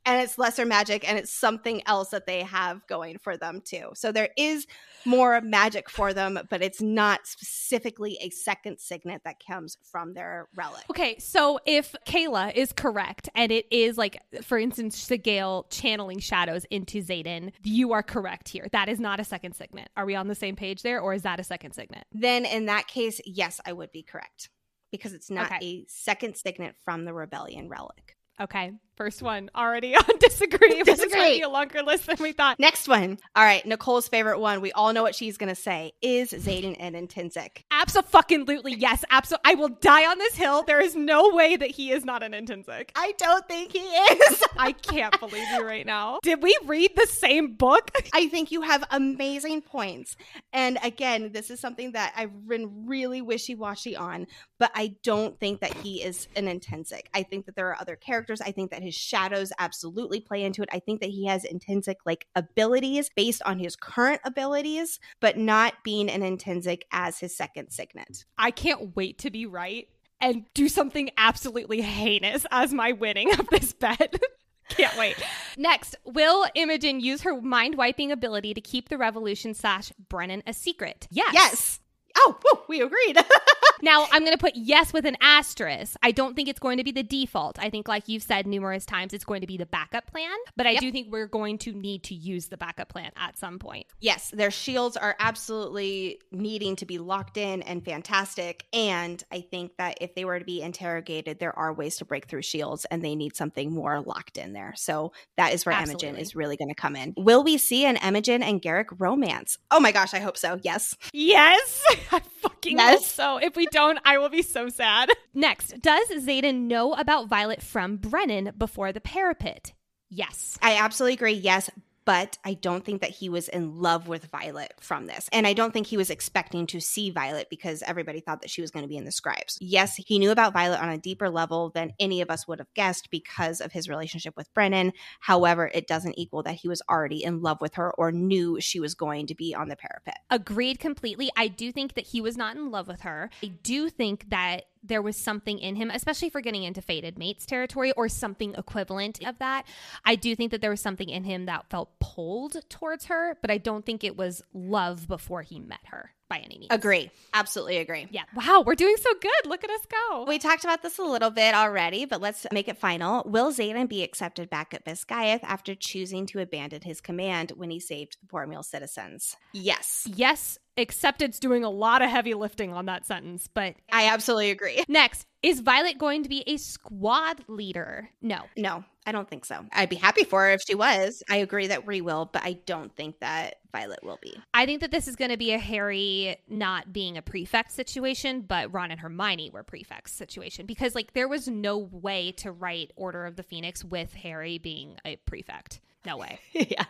[0.04, 3.90] and it's lesser magic and it's something else that they have going for them too.
[3.94, 4.66] So there is
[5.04, 10.48] more magic for them, but it's not specifically a second signet that comes from their
[10.56, 10.84] relic.
[10.90, 16.64] Okay, so if Kayla is correct and it is like, for instance, Sgaeyl channeling shadows
[16.70, 18.66] into Xaden, you are correct here.
[18.72, 19.90] That is not a second signet.
[19.96, 22.04] Are we on the same page there, or is that a second signet?
[22.12, 24.48] Then in that case, yes, I would be correct
[24.90, 25.66] because it's not okay.
[25.66, 28.16] a second signet from the rebellion relic.
[28.40, 28.72] Okay.
[28.96, 30.82] First one already on disagree.
[30.82, 32.60] This is be a longer list than we thought.
[32.60, 33.18] Next one.
[33.34, 33.64] All right.
[33.66, 34.60] Nicole's favorite one.
[34.60, 35.92] We all know what she's going to say.
[36.00, 37.64] Is Xaden an intrinsic?
[37.70, 38.74] Absolutely.
[38.74, 39.04] Yes.
[39.10, 39.50] Absolutely.
[39.50, 40.62] I will die on this hill.
[40.62, 42.92] There is no way that he is not an intrinsic.
[42.94, 44.44] I don't think he is.
[44.56, 46.20] I can't believe you right now.
[46.22, 47.90] Did we read the same book?
[48.14, 50.16] I think you have amazing points.
[50.52, 54.26] And again, this is something that I've been really wishy washy on,
[54.58, 57.08] but I don't think that he is an intrinsic.
[57.12, 58.40] I think that there are other characters.
[58.40, 60.68] I think that his shadows absolutely play into it.
[60.72, 65.74] I think that he has intrinsic like abilities based on his current abilities, but not
[65.82, 68.24] being an intrinsic as his second signet.
[68.38, 69.88] I can't wait to be right
[70.20, 74.18] and do something absolutely heinous as my winning of this bet.
[74.70, 75.22] Can't wait.
[75.58, 80.54] Next, will Imogen use her mind wiping ability to keep the revolution slash Brennan a
[80.54, 81.06] secret?
[81.10, 81.34] Yes.
[81.34, 81.80] Yes.
[82.16, 83.18] Oh, whew, we agreed.
[83.82, 85.96] now, I'm going to put yes with an asterisk.
[86.02, 87.58] I don't think it's going to be the default.
[87.58, 90.36] I think, like you've said numerous times, it's going to be the backup plan.
[90.56, 90.80] But I yep.
[90.80, 93.86] do think we're going to need to use the backup plan at some point.
[94.00, 98.66] Yes, their shields are absolutely needing to be locked in and fantastic.
[98.72, 102.26] And I think that if they were to be interrogated, there are ways to break
[102.26, 104.74] through shields and they need something more locked in there.
[104.76, 106.08] So that is where absolutely.
[106.08, 107.14] Imogen is really going to come in.
[107.16, 109.58] Will we see an Imogen and Garrick romance?
[109.70, 110.60] Oh my gosh, I hope so.
[110.62, 110.96] Yes.
[111.12, 111.82] Yes.
[112.12, 113.00] I fucking yes.
[113.00, 113.36] hope so.
[113.46, 115.10] If we don't, I will be so sad.
[115.34, 119.72] Next, does Xaden know about Violet from Brennan before the parapet?
[120.10, 120.58] Yes.
[120.62, 121.32] I absolutely agree.
[121.32, 121.70] Yes
[122.04, 125.28] but I don't think that he was in love with Violet from this.
[125.32, 128.60] And I don't think he was expecting to see Violet because everybody thought that she
[128.60, 129.58] was going to be in the scribes.
[129.60, 132.72] Yes, he knew about Violet on a deeper level than any of us would have
[132.74, 134.92] guessed because of his relationship with Brennan.
[135.20, 138.80] However, it doesn't equal that he was already in love with her or knew she
[138.80, 140.18] was going to be on the parapet.
[140.30, 141.30] Agreed completely.
[141.36, 143.30] I do think that he was not in love with her.
[143.42, 147.46] I do think that there was something in him, especially for getting into faded mates
[147.46, 149.66] territory or something equivalent of that.
[150.04, 153.50] I do think that there was something in him that felt pulled towards her, but
[153.50, 156.68] I don't think it was love before he met her by any means.
[156.70, 157.10] Agree.
[157.32, 158.06] Absolutely agree.
[158.10, 158.22] Yeah.
[158.34, 159.46] Wow, we're doing so good.
[159.46, 160.24] Look at us go.
[160.26, 163.22] We talked about this a little bit already, but let's make it final.
[163.26, 167.80] Will Xaden be accepted back at Basgiath after choosing to abandon his command when he
[167.80, 169.36] saved the Port citizens?
[169.52, 170.06] Yes.
[170.14, 174.50] Yes, except it's doing a lot of heavy lifting on that sentence, but I absolutely
[174.50, 174.84] agree.
[174.88, 178.08] Next, is Violet going to be a squad leader?
[178.22, 178.44] No.
[178.56, 179.66] No, I don't think so.
[179.72, 181.22] I'd be happy for her if she was.
[181.28, 184.34] I agree that Rhi will, but I don't think that Violet will be.
[184.54, 188.40] I think that this is going to be a Harry not being a prefect situation,
[188.40, 192.92] but Ron and Hermione were prefects situation because like there was no way to write
[192.96, 195.80] Order of the Phoenix with Harry being a prefect.
[196.06, 196.38] No way.
[196.52, 196.84] yeah.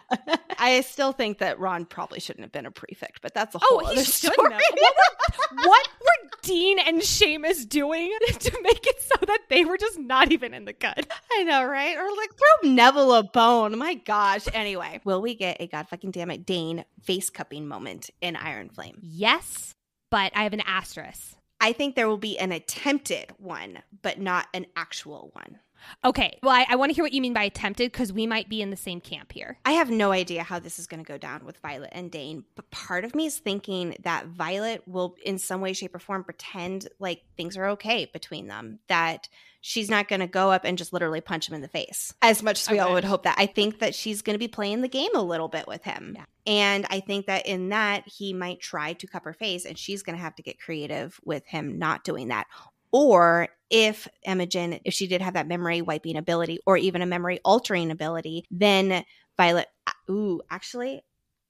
[0.58, 3.66] I still think that Ron probably shouldn't have been a prefect, but that's a oh,
[3.68, 4.34] whole oh, other he story.
[4.36, 9.76] What were, what were Dean and Seamus doing to make it so that they were
[9.76, 11.06] just not even in the cut?
[11.32, 11.96] I know, right?
[11.96, 13.78] Or like throw Neville a bone.
[13.78, 14.46] My gosh.
[14.52, 18.68] Anyway, will we get a god fucking damn it Dain face cupping moment in Iron
[18.68, 18.98] Flame?
[19.00, 19.74] Yes,
[20.10, 21.36] but I have an asterisk.
[21.60, 25.58] I think there will be an attempted one, but not an actual one.
[26.04, 26.38] Okay.
[26.42, 28.62] Well, I, I want to hear what you mean by attempted because we might be
[28.62, 29.58] in the same camp here.
[29.64, 32.44] I have no idea how this is going to go down with Violet and Dain,
[32.56, 36.24] but part of me is thinking that Violet will, in some way, shape, or form,
[36.24, 39.28] pretend like things are okay between them, that
[39.60, 42.42] she's not going to go up and just literally punch him in the face as
[42.42, 42.86] much as we okay.
[42.86, 43.34] all would hope that.
[43.38, 46.16] I think that she's going to be playing the game a little bit with him.
[46.16, 46.24] Yeah.
[46.46, 50.02] And I think that in that, he might try to cup her face and she's
[50.02, 52.46] going to have to get creative with him not doing that.
[52.94, 57.40] Or if Imogen, if she did have that memory wiping ability or even a memory
[57.44, 59.04] altering ability, then
[59.36, 59.66] Violet,
[60.08, 61.02] ooh, actually,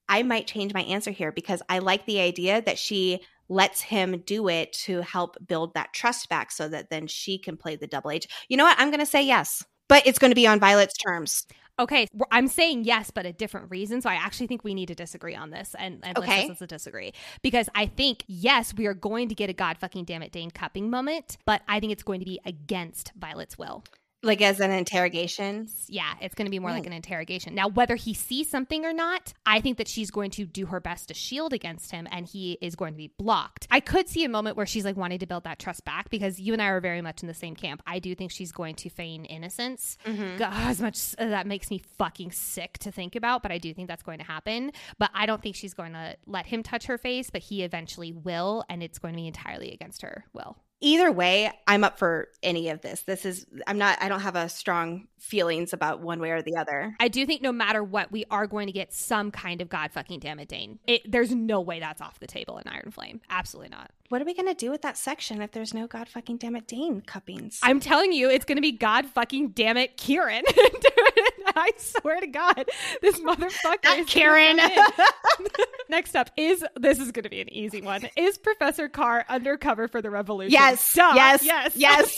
[0.09, 3.20] I might change my answer here because I like the idea that she
[3.51, 7.59] lets him do it to help build that trust back so that then she can
[7.59, 8.26] play the double H.
[8.49, 8.78] You know what?
[8.78, 11.47] I'm going to say yes, but it's going to be on Violet's terms.
[11.79, 14.01] Okay, I'm saying yes, but a different reason.
[14.01, 16.47] So I actually think we need to disagree on this, and, and okay.
[16.49, 17.12] let's, let's disagree
[17.43, 20.51] because I think yes, we are going to get a God fucking damn it Dain
[20.51, 23.83] cupping moment, but I think it's going to be against Violet's will.
[24.25, 25.68] Like as an interrogation.
[25.87, 26.89] Yeah, it's going to be more like Mm.
[26.89, 27.55] an interrogation.
[27.55, 30.81] Now, whether he sees something or not, I think that she's going to do her
[30.81, 33.66] best to shield against him and he is going to be blocked.
[33.70, 36.41] I could see a moment where she's like wanting to build that trust back because
[36.41, 37.83] you and I are very much in the same camp.
[37.87, 39.97] I do think she's going to feign innocence.
[40.05, 40.39] Mhm.
[40.39, 43.72] God, as much as that makes me fucking sick to think about, but I do
[43.75, 44.72] think that's going to happen.
[44.99, 48.12] But I don't think she's going to let him touch her face, but he eventually
[48.12, 50.57] will, and it's going to be entirely against her will.
[50.85, 53.01] Either way, I'm up for any of this.
[53.01, 56.57] This is I'm not I don't have a strong feelings about one way or the
[56.59, 56.95] other.
[57.01, 59.93] I do think no matter what, we are going to get some kind of God
[59.93, 60.78] fucking damn it, Dain.
[60.87, 63.22] It, there's no way that's off the table in Iron Flame.
[63.30, 63.93] Absolutely not.
[64.11, 66.66] What are we gonna do with that section if there's no god fucking damn it
[66.66, 67.61] Dain cuppings?
[67.62, 70.45] I'm telling you, it's going to be God fucking damn it, Kieran.
[71.57, 72.68] I swear to God,
[73.02, 73.84] this motherfucker.
[73.84, 74.59] Not is Karen.
[75.88, 78.09] Next up is this is going to be an easy one.
[78.16, 80.52] Is Professor Carr undercover for the revolution?
[80.52, 80.92] Yes.
[80.94, 81.12] Duh.
[81.14, 81.44] Yes.
[81.44, 81.76] Yes.
[81.76, 82.16] Yes.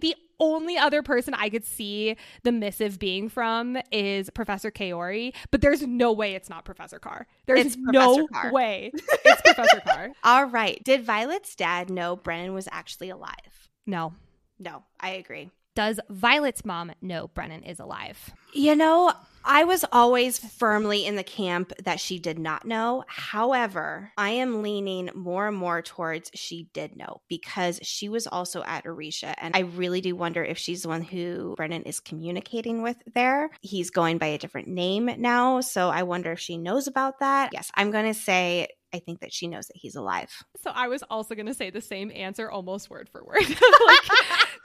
[0.00, 5.60] the only other person I could see the missive being from is Professor Kaori, but
[5.60, 7.26] there's no way it's not Professor Carr.
[7.46, 8.50] There's It's no Carr.
[8.52, 10.10] way it's Professor Carr.
[10.24, 10.82] All right.
[10.82, 13.68] Did Violet's dad know Brennan was actually alive?
[13.86, 14.14] No.
[14.58, 15.50] No, I agree.
[15.80, 18.34] Does Violet's mom know Brennan is alive?
[18.52, 19.14] You know,
[19.46, 23.02] I was always firmly in the camp that she did not know.
[23.08, 28.62] However, I am leaning more and more towards she did know because she was also
[28.64, 29.32] at Aretia.
[29.38, 33.48] And I really do wonder if she's the one who Brennan is communicating with there.
[33.62, 35.62] He's going by a different name now.
[35.62, 37.54] So I wonder if she knows about that.
[37.54, 40.30] Yes, I'm going to say I think that she knows that he's alive.
[40.62, 43.48] So I was also going to say the same answer, almost word for word.
[43.48, 44.10] like,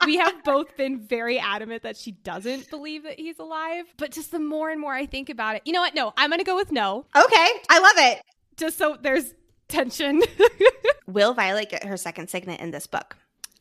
[0.06, 3.84] we have both been very adamant that she doesn't believe that he's alive.
[3.98, 5.94] But just the more and more I think about it, you know what?
[5.94, 8.22] No, I'm going to go with no, Okay, I love it.
[8.56, 9.34] just so there's
[9.68, 10.22] tension.
[11.06, 13.16] Will Violet get her second signet in this book?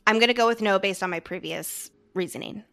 [0.07, 2.63] I'm going to go with no based on my previous reasoning.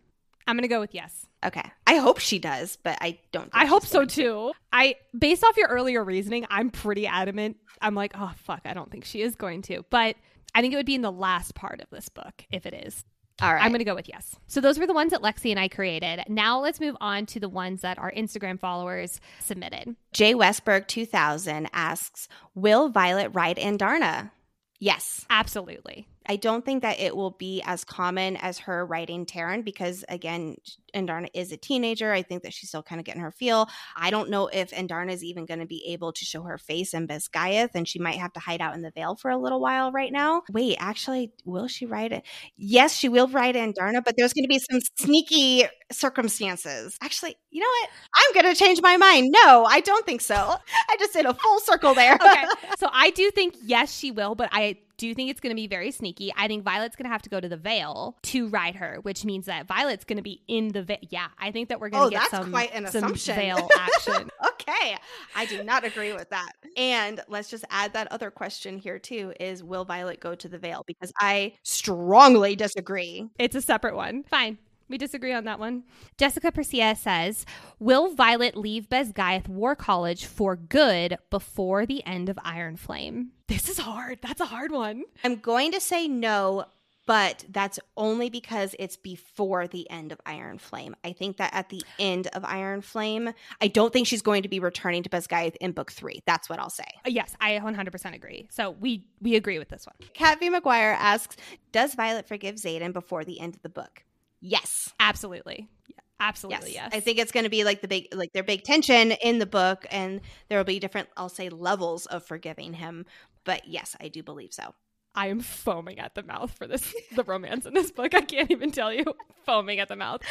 [0.46, 1.26] I'm going to go with yes.
[1.44, 1.62] Okay.
[1.86, 3.44] I hope she does, but I don't.
[3.44, 4.06] think I hope so to.
[4.06, 4.52] too.
[4.72, 7.56] I based off your earlier reasoning, I'm pretty adamant.
[7.80, 9.84] I'm like, oh fuck, I don't think she is going to.
[9.90, 10.16] But
[10.54, 13.04] I think it would be in the last part of this book if it is.
[13.42, 13.62] All right.
[13.62, 14.36] I'm going to go with yes.
[14.46, 16.24] So those were the ones that Lexi and I created.
[16.28, 19.96] Now let's move on to the ones that our Instagram followers submitted.
[20.12, 24.30] Jay Westberg 2000 asks, "Will Violet ride Andarna?"
[24.78, 25.26] Yes.
[25.28, 26.06] Absolutely.
[26.26, 30.56] I don't think that it will be as common as her writing Tairn because again,
[30.94, 32.12] Andarna is a teenager.
[32.12, 33.68] I think that she's still kind of getting her feel.
[33.96, 36.94] I don't know if Andarna is even going to be able to show her face
[36.94, 39.60] in Basgiath, and she might have to hide out in the Vale for a little
[39.60, 40.42] while right now.
[40.50, 42.24] Wait, actually, will she write it?
[42.56, 46.96] Yes, she will write Andarna, but there's going to be some sneaky circumstances.
[47.02, 47.90] Actually, you know what?
[48.14, 49.32] I'm going to change my mind.
[49.32, 50.34] No, I don't think so.
[50.90, 52.14] I just did a full circle there.
[52.14, 52.44] Okay.
[52.78, 55.66] so I do think yes, she will, but I do think it's going to be
[55.66, 56.32] very sneaky.
[56.36, 59.24] I think Violet's going to have to go to the Vale to ride her, which
[59.24, 60.98] means that Violet's going to be in the Vale.
[61.10, 63.34] Yeah, I think that we're going Oh, to get that's some, quite an some assumption.
[63.34, 64.30] Vale action.
[64.46, 64.96] okay.
[65.34, 66.52] I do not agree with that.
[66.76, 70.58] And let's just add that other question here too is will Violet go to the
[70.58, 70.84] Vale?
[70.86, 73.28] Because I strongly disagree.
[73.40, 74.22] It's a separate one.
[74.22, 74.58] Fine.
[74.88, 75.82] We disagree on that one.
[76.18, 77.44] Jessica Persia says,
[77.80, 83.30] Will Violet leave Basgiath War College for good before the end of Iron Flame?
[83.52, 84.18] This is hard.
[84.22, 85.04] That's a hard one.
[85.22, 86.64] I'm going to say no,
[87.06, 90.96] but that's only because it's before the end of Iron Flame.
[91.04, 94.48] I think that at the end of Iron Flame, I don't think she's going to
[94.48, 96.20] be returning to Basgiath in book three.
[96.24, 96.86] That's what I'll say.
[97.06, 98.48] Uh, Yes, I 100% agree.
[98.50, 99.96] So we we agree with this one.
[100.14, 100.48] Kat V.
[100.48, 101.36] McGuire asks,
[101.72, 104.02] Does Violet forgive Xaden before the end of the book?
[104.40, 104.94] Yes.
[104.98, 105.68] Absolutely.
[105.88, 106.72] Yeah, absolutely.
[106.72, 106.88] Yes.
[106.94, 109.46] I think it's going to be like the big, like their big tension in the
[109.46, 113.04] book, and there will be different, I'll say, levels of forgiving him.
[113.44, 114.74] But yes, I do believe so.
[115.14, 118.14] I am foaming at the mouth for this the romance in this book.
[118.14, 119.04] I can't even tell you.
[119.44, 120.22] foaming at the mouth.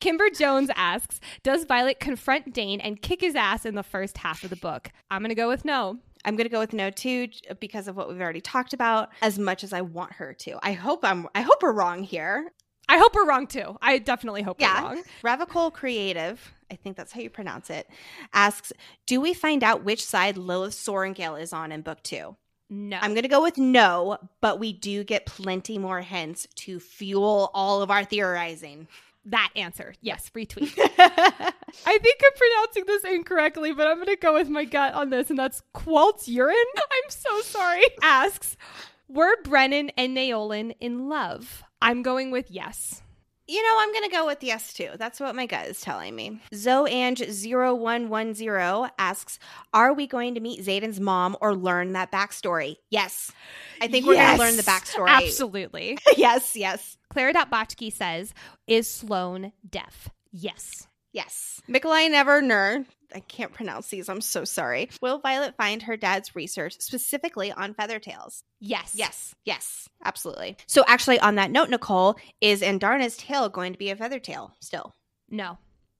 [0.00, 4.42] Kimber Jones asks, "Does Violet confront Dain and kick his ass in the first half
[4.42, 5.98] of the book?" I'm going to go with no.
[6.24, 7.28] I'm going to go with no too
[7.60, 9.10] because of what we've already talked about.
[9.22, 11.28] As much as I want her to, I hope I'm.
[11.34, 12.50] I hope we're wrong here.
[12.88, 13.76] I hope we're wrong too.
[13.80, 14.82] I definitely hope Yeah.
[14.82, 15.02] we're wrong.
[15.22, 17.88] Ravicol Creative, I think that's how you pronounce it,
[18.32, 18.72] asks,
[19.06, 22.36] "Do we find out which side Lilith Sorrengail is on in book two?
[22.70, 22.98] No.
[23.00, 27.50] I'm going to go with no, but we do get plenty more hints to fuel
[27.54, 28.88] all of our theorizing.
[29.26, 29.94] that answer.
[30.00, 30.72] Yes, retweet.
[30.98, 35.10] I think I'm pronouncing this incorrectly, but I'm going to go with my gut on
[35.10, 36.56] this, and that's Qualt's urine.
[36.76, 37.82] I'm so sorry.
[38.02, 38.56] Asks,
[39.08, 41.62] were Brennan and Naolin in love?
[41.80, 43.02] I'm going with yes.
[43.46, 44.88] You know, I'm going to go with yes too.
[44.96, 46.40] That's what my gut is telling me.
[46.52, 49.38] Zoange0110 asks,
[49.74, 52.76] Are we going to meet Xaden's mom or learn that backstory?
[52.90, 53.30] Yes.
[53.82, 55.08] I think we're going to learn the backstory.
[55.08, 55.98] Absolutely.
[56.16, 56.96] yes, yes.
[57.10, 58.32] Clara.Botchke says,
[58.66, 60.08] Is Sloane deaf?
[60.32, 60.88] Yes.
[61.14, 61.62] Yes.
[61.70, 62.84] Mikolai Never Nur.
[63.14, 64.08] I can't pronounce these.
[64.08, 64.90] I'm so sorry.
[65.00, 68.42] Will Violet find her dad's research specifically on feather tails?
[68.58, 68.92] Yes.
[68.96, 69.32] Yes.
[69.44, 69.88] Yes.
[70.04, 70.56] Absolutely.
[70.66, 74.56] So, actually, on that note, Nicole, is Andarna's tail going to be a feather tail
[74.60, 74.92] still?
[75.30, 75.56] No,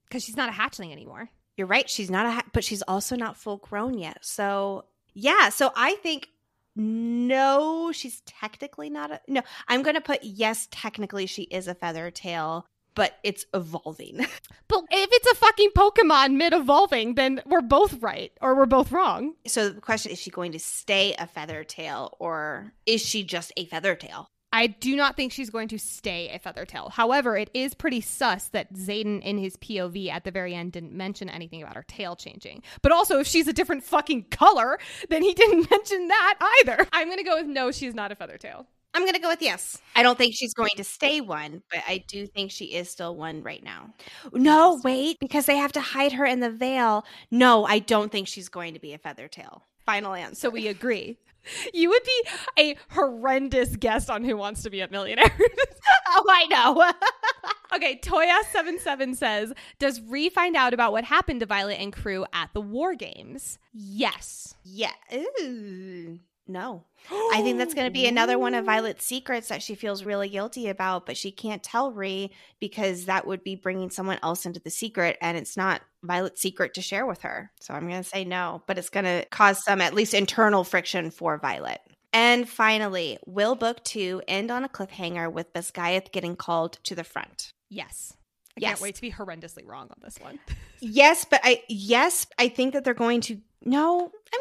[0.09, 1.31] because she's not a hatchling anymore.
[1.57, 1.89] You're right.
[1.89, 4.19] She's not a, ha- but she's also not full grown yet.
[4.23, 5.51] So, yeah.
[5.51, 6.27] So, I think
[6.75, 9.21] no, she's technically not a.
[9.29, 14.27] No, I'm going to put yes, technically she is a feather tail, but it's evolving.
[14.67, 18.91] But if it's a fucking Pokemon mid evolving, then we're both right or we're both
[18.93, 19.35] wrong.
[19.47, 23.53] so, the question is she going to stay a feather tail or is she just
[23.57, 24.31] a feather tail?
[24.55, 26.93] I do not think she's going to stay a Feathertail.
[26.93, 30.93] However, it is pretty sus that Xaden in his POV at the very end didn't
[30.93, 32.63] mention anything about her tail changing.
[32.81, 34.79] But also, if she's a different fucking color,
[35.11, 36.87] then he didn't mention that either.
[36.93, 38.67] I'm going to go with no, she's not a Feathertail.
[38.95, 39.79] I'm going to go with yes.
[39.97, 43.17] I don't think she's going to stay one, but I do think she is still
[43.17, 43.93] one right now.
[44.33, 47.05] No, wait, because they have to hide her in the Vale.
[47.31, 49.65] No, I don't think she's going to be a feather tail.
[49.85, 50.37] Final answer.
[50.37, 51.19] So we agree.
[51.75, 52.25] You would be
[52.59, 55.31] a horrendous guest on Who Wants to Be a Millionaire.
[56.09, 56.91] oh, I know.
[57.77, 62.49] okay, Toya77 says Does Rhi find out about what happened to Violet and crew at
[62.55, 63.59] the War Games?
[63.75, 64.55] Yes.
[64.65, 64.93] yeah.
[65.13, 66.19] Ooh.
[66.47, 66.85] No.
[67.33, 70.29] I think that's going to be another one of Violet's secrets that she feels really
[70.29, 72.31] guilty about, but she can't tell Rhi
[72.61, 76.75] because that would be bringing someone else into the secret, and it's not Violet's secret
[76.75, 77.51] to share with her.
[77.61, 80.65] So I'm going to say no, but it's going to cause some at least internal
[80.65, 81.81] friction for Violet.
[82.13, 87.03] And finally, will book two end on a cliffhanger with Basgiath getting called to the
[87.05, 87.53] front?
[87.71, 88.15] Yes.
[88.57, 88.69] I Yes.
[88.75, 90.39] can't wait to be horrendously wrong on this one.
[90.87, 93.41] Yes, but I yes, I think that they're going to.
[93.65, 94.41] No, I'm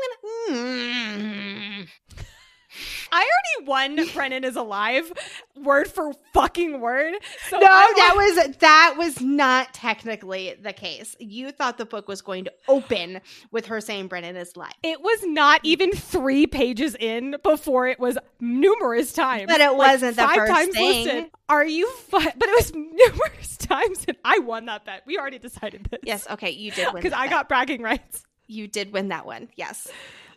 [0.49, 0.59] gonna.
[0.59, 1.87] Mm.
[3.11, 5.13] I already won Brennan is alive,
[5.55, 7.13] word for fucking word.
[7.49, 11.15] So No, I that was that was not technically the case.
[11.19, 13.21] You thought the book was going to open
[13.51, 14.73] with her saying Brennan is alive.
[14.81, 19.45] It was not even three pages in before it was numerous times.
[19.47, 21.05] But it Like, wasn't the five first times thing.
[21.05, 21.31] listed.
[21.49, 21.87] Are you?
[21.91, 25.03] Fu- but it was numerous times, and I won that bet.
[25.05, 25.99] We already decided this.
[26.03, 27.29] Yes, okay, you did win because I bet.
[27.29, 28.23] got bragging rights.
[28.53, 29.49] You did win that one.
[29.55, 29.87] Yes.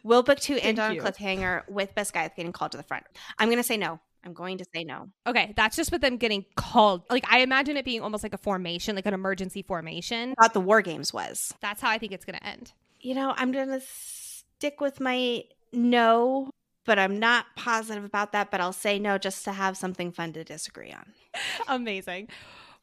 [0.03, 3.05] Will book two end Thank on a cliffhanger with Basgiath getting called to the front?
[3.39, 4.01] I'm gonna say no.
[4.25, 5.09] I'm going to say no.
[5.27, 7.03] Okay, that's just with them getting called.
[7.11, 10.35] Like I imagine it being almost like a formation, like an emergency formation.
[10.37, 11.55] I thought the War Games was.
[11.61, 12.73] That's how I think it's going to end.
[13.01, 16.51] You know, I'm gonna stick with my no,
[16.85, 18.51] but I'm not positive about that.
[18.51, 21.13] But I'll say no just to have something fun to disagree on.
[21.69, 22.29] Amazing.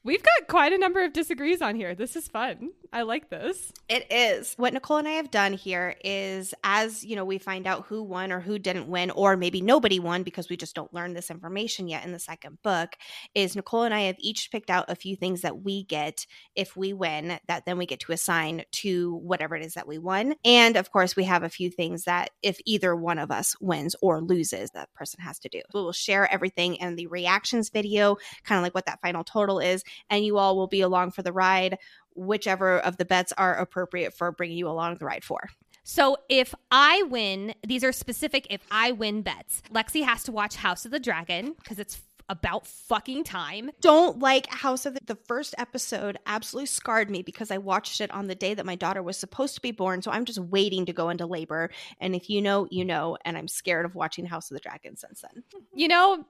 [0.06, 1.96] We've got quite a number of disagrees on here.
[1.96, 2.72] This is fun.
[2.92, 3.72] I like this.
[3.88, 4.54] It is.
[4.58, 8.04] What Nicole and I have done here is as, you know, we find out who
[8.04, 11.32] won or who didn't win, or maybe nobody won because we just don't learn this
[11.32, 12.98] information yet in the second book,
[13.34, 16.76] is Nicole and I have each picked out a few things that we get if
[16.76, 20.36] we win that then we get to assign to whatever it is that we won.
[20.44, 23.96] And of course, we have a few things that if either one of us wins
[24.02, 25.62] or loses, that person has to do.
[25.74, 29.60] We will share everything in the reactions video, kind of like what that final total
[29.60, 31.78] is, and you all will be along for the ride
[32.16, 35.50] whichever of the bets are appropriate for bringing you along the ride for.
[35.84, 39.62] So if I win, these are specific if I win bets.
[39.72, 43.70] Lexi has to watch House of the Dragon because it's about fucking time.
[43.82, 48.12] Don't like House of the, the first episode absolutely scarred me because I watched it
[48.12, 50.02] on the day that my daughter was supposed to be born.
[50.02, 51.70] So I'm just waiting to go into labor.
[52.00, 53.18] And if you know, you know.
[53.26, 55.44] And I'm scared of watching House of the Dragon since then.
[55.76, 56.26] You know,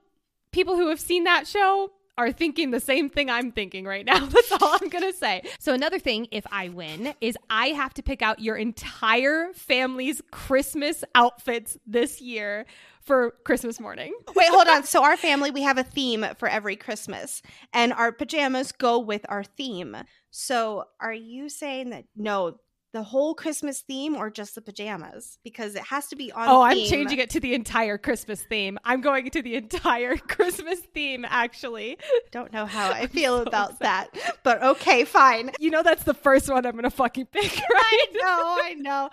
[0.50, 4.24] people who have seen that show are thinking the same thing I'm thinking right now.
[4.26, 5.42] That's all I'm going to say.
[5.58, 10.22] So, another thing, if I win, is I have to pick out your entire family's
[10.30, 12.66] Christmas outfits this year
[13.04, 14.14] for Christmas morning.
[14.34, 14.84] Wait, hold on.
[14.84, 17.42] So our family, we have a theme for every Christmas,
[17.72, 19.96] and our pajamas go with our theme.
[20.30, 22.58] So are you saying that no,
[22.94, 25.38] the whole Christmas theme or just the pajamas?
[25.44, 26.48] Because it has to be on.
[26.48, 28.78] Oh, I'm changing it to the entire Christmas theme.
[28.84, 31.98] I'm going to the entire Christmas theme, actually.
[32.30, 34.12] Don't know how I feel so about upset.
[34.14, 35.50] that, but okay, fine.
[35.58, 38.06] You know, that's the first one I'm going to fucking pick, right?
[38.06, 39.10] I know, I know.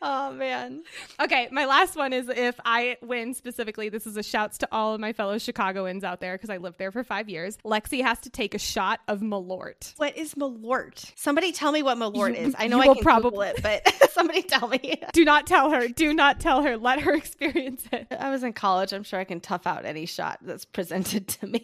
[0.00, 0.82] Oh man.
[1.20, 4.94] Okay, my last one is if I win specifically, this is a shouts to all
[4.94, 7.58] of my fellow Chicagoans out there because I lived there for five years.
[7.64, 9.92] Lexi has to take a shot of Malort.
[9.98, 11.12] What is Malort?
[11.14, 12.54] Somebody tell me what Malort You- is.
[12.58, 15.00] I know I can probably- Google it, but somebody tell me.
[15.12, 15.88] Do not tell her.
[15.88, 16.76] Do not tell her.
[16.76, 18.06] Let her experience it.
[18.18, 18.92] I was in college.
[18.92, 21.62] I'm sure I can tough out any shot that's presented to me.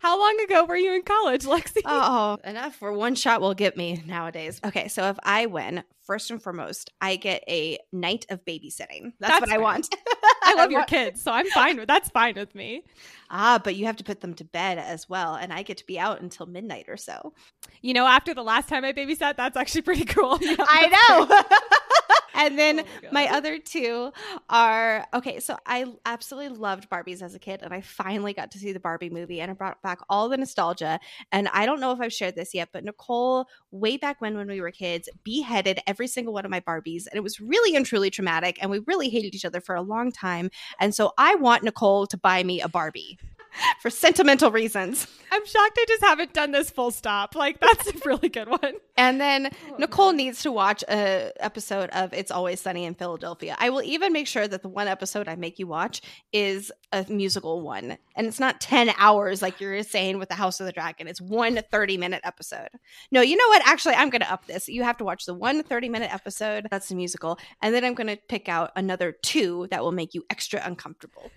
[0.00, 1.82] How long ago were you in college, Lexi?
[1.84, 4.60] oh, enough for one shot will get me nowadays.
[4.64, 9.12] Okay, so if I win, first and foremost, I get a night of babysitting.
[9.20, 9.94] That's, That's what I want.
[10.42, 12.82] I love your want- kids, so I'm fine with that's fine with me.
[13.30, 15.86] Ah, but you have to put them to bed as well, and I get to
[15.86, 17.32] be out until midnight or so.
[17.80, 20.36] You know, after the last time I babysat, that's actually pretty cool.
[20.40, 22.09] Yeah, I know.
[22.46, 24.12] And then Oh my my other two
[24.48, 25.40] are okay.
[25.40, 28.80] So I absolutely loved Barbies as a kid, and I finally got to see the
[28.80, 30.98] Barbie movie, and it brought back all the nostalgia.
[31.32, 34.48] And I don't know if I've shared this yet, but Nicole, way back when when
[34.48, 37.84] we were kids, beheaded every single one of my Barbies, and it was really and
[37.84, 38.58] truly traumatic.
[38.60, 40.50] And we really hated each other for a long time.
[40.78, 43.18] And so I want Nicole to buy me a Barbie
[43.80, 45.06] for sentimental reasons.
[45.32, 47.34] I'm shocked I just haven't done this full stop.
[47.34, 48.74] Like that's a really good one.
[48.96, 53.56] And then Oh, Nicole needs to watch a episode of It's Always Sunny in Philadelphia.
[53.58, 57.04] I will even make sure that the one episode I make you watch is a
[57.08, 57.96] musical one.
[58.16, 61.06] And it's not 10 hours like you're saying with the House of the Dragon.
[61.06, 62.68] It's one 30 minute episode.
[63.10, 63.66] No, you know what?
[63.66, 64.68] Actually, I'm going to up this.
[64.68, 66.66] You have to watch the one 30 minute episode.
[66.70, 67.38] That's a musical.
[67.62, 71.30] And then I'm going to pick out another two that will make you extra uncomfortable.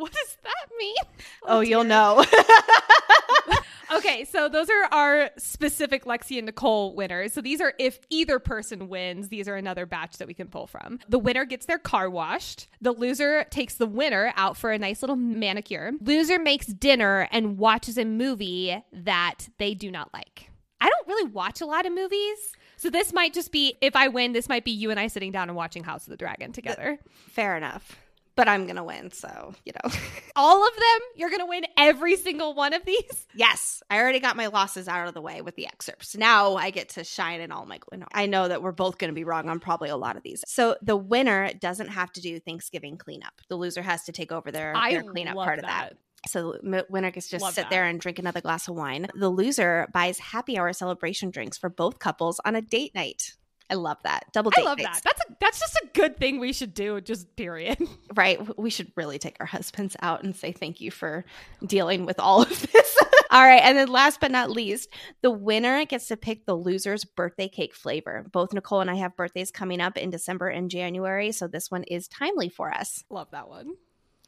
[0.00, 0.94] What does that mean?
[1.42, 2.22] Oh, oh, you'll know.
[3.92, 7.32] Okay, so those are our specific Lexi and Nicole winners.
[7.32, 10.68] So these are if either person wins, these are another batch that we can pull
[10.68, 11.00] from.
[11.08, 12.68] The winner gets their car washed.
[12.80, 15.92] The loser takes the winner out for a nice little manicure.
[16.00, 20.50] Loser makes dinner and watches a movie that they do not like.
[20.80, 22.52] I don't really watch a lot of movies.
[22.76, 25.32] So this might just be if I win, this might be you and I sitting
[25.32, 26.98] down and watching House of the Dragon together.
[27.28, 27.98] Fair enough.
[28.40, 29.10] But I'm going to win.
[29.12, 29.90] So, you know.
[30.34, 31.00] All of them?
[31.14, 33.26] You're going to win every single one of these?
[33.34, 36.16] Yes, I already got my losses out of the way with the excerpts.
[36.16, 38.06] Now I get to shine in all my glory.
[38.14, 40.42] I know that we're both going to be wrong on probably a lot of these.
[40.46, 43.34] So the winner doesn't have to do Thanksgiving cleanup.
[43.50, 45.98] The loser has to take over their, their cleanup part of that.
[46.26, 47.70] So the winner gets to just Love sit that.
[47.70, 49.08] there and drink another glass of wine.
[49.14, 53.34] The loser buys happy hour celebration drinks for both couples on a date night.
[53.70, 54.24] I love that.
[54.32, 54.62] Double date.
[54.62, 55.00] I love nights.
[55.00, 55.04] that.
[55.04, 57.00] That's a, that's just a good thing we should do.
[57.00, 57.78] Just period.
[58.16, 58.58] Right.
[58.58, 61.24] We should really take our husbands out and say thank you for
[61.64, 62.98] dealing with all of this.
[63.30, 63.62] all right.
[63.62, 64.90] And then last but not least,
[65.22, 68.26] the winner gets to pick the loser's birthday cake flavor.
[68.32, 71.30] Both Nicole and I have birthdays coming up in December and January.
[71.30, 73.04] So this one is timely for us.
[73.10, 73.74] Love that one.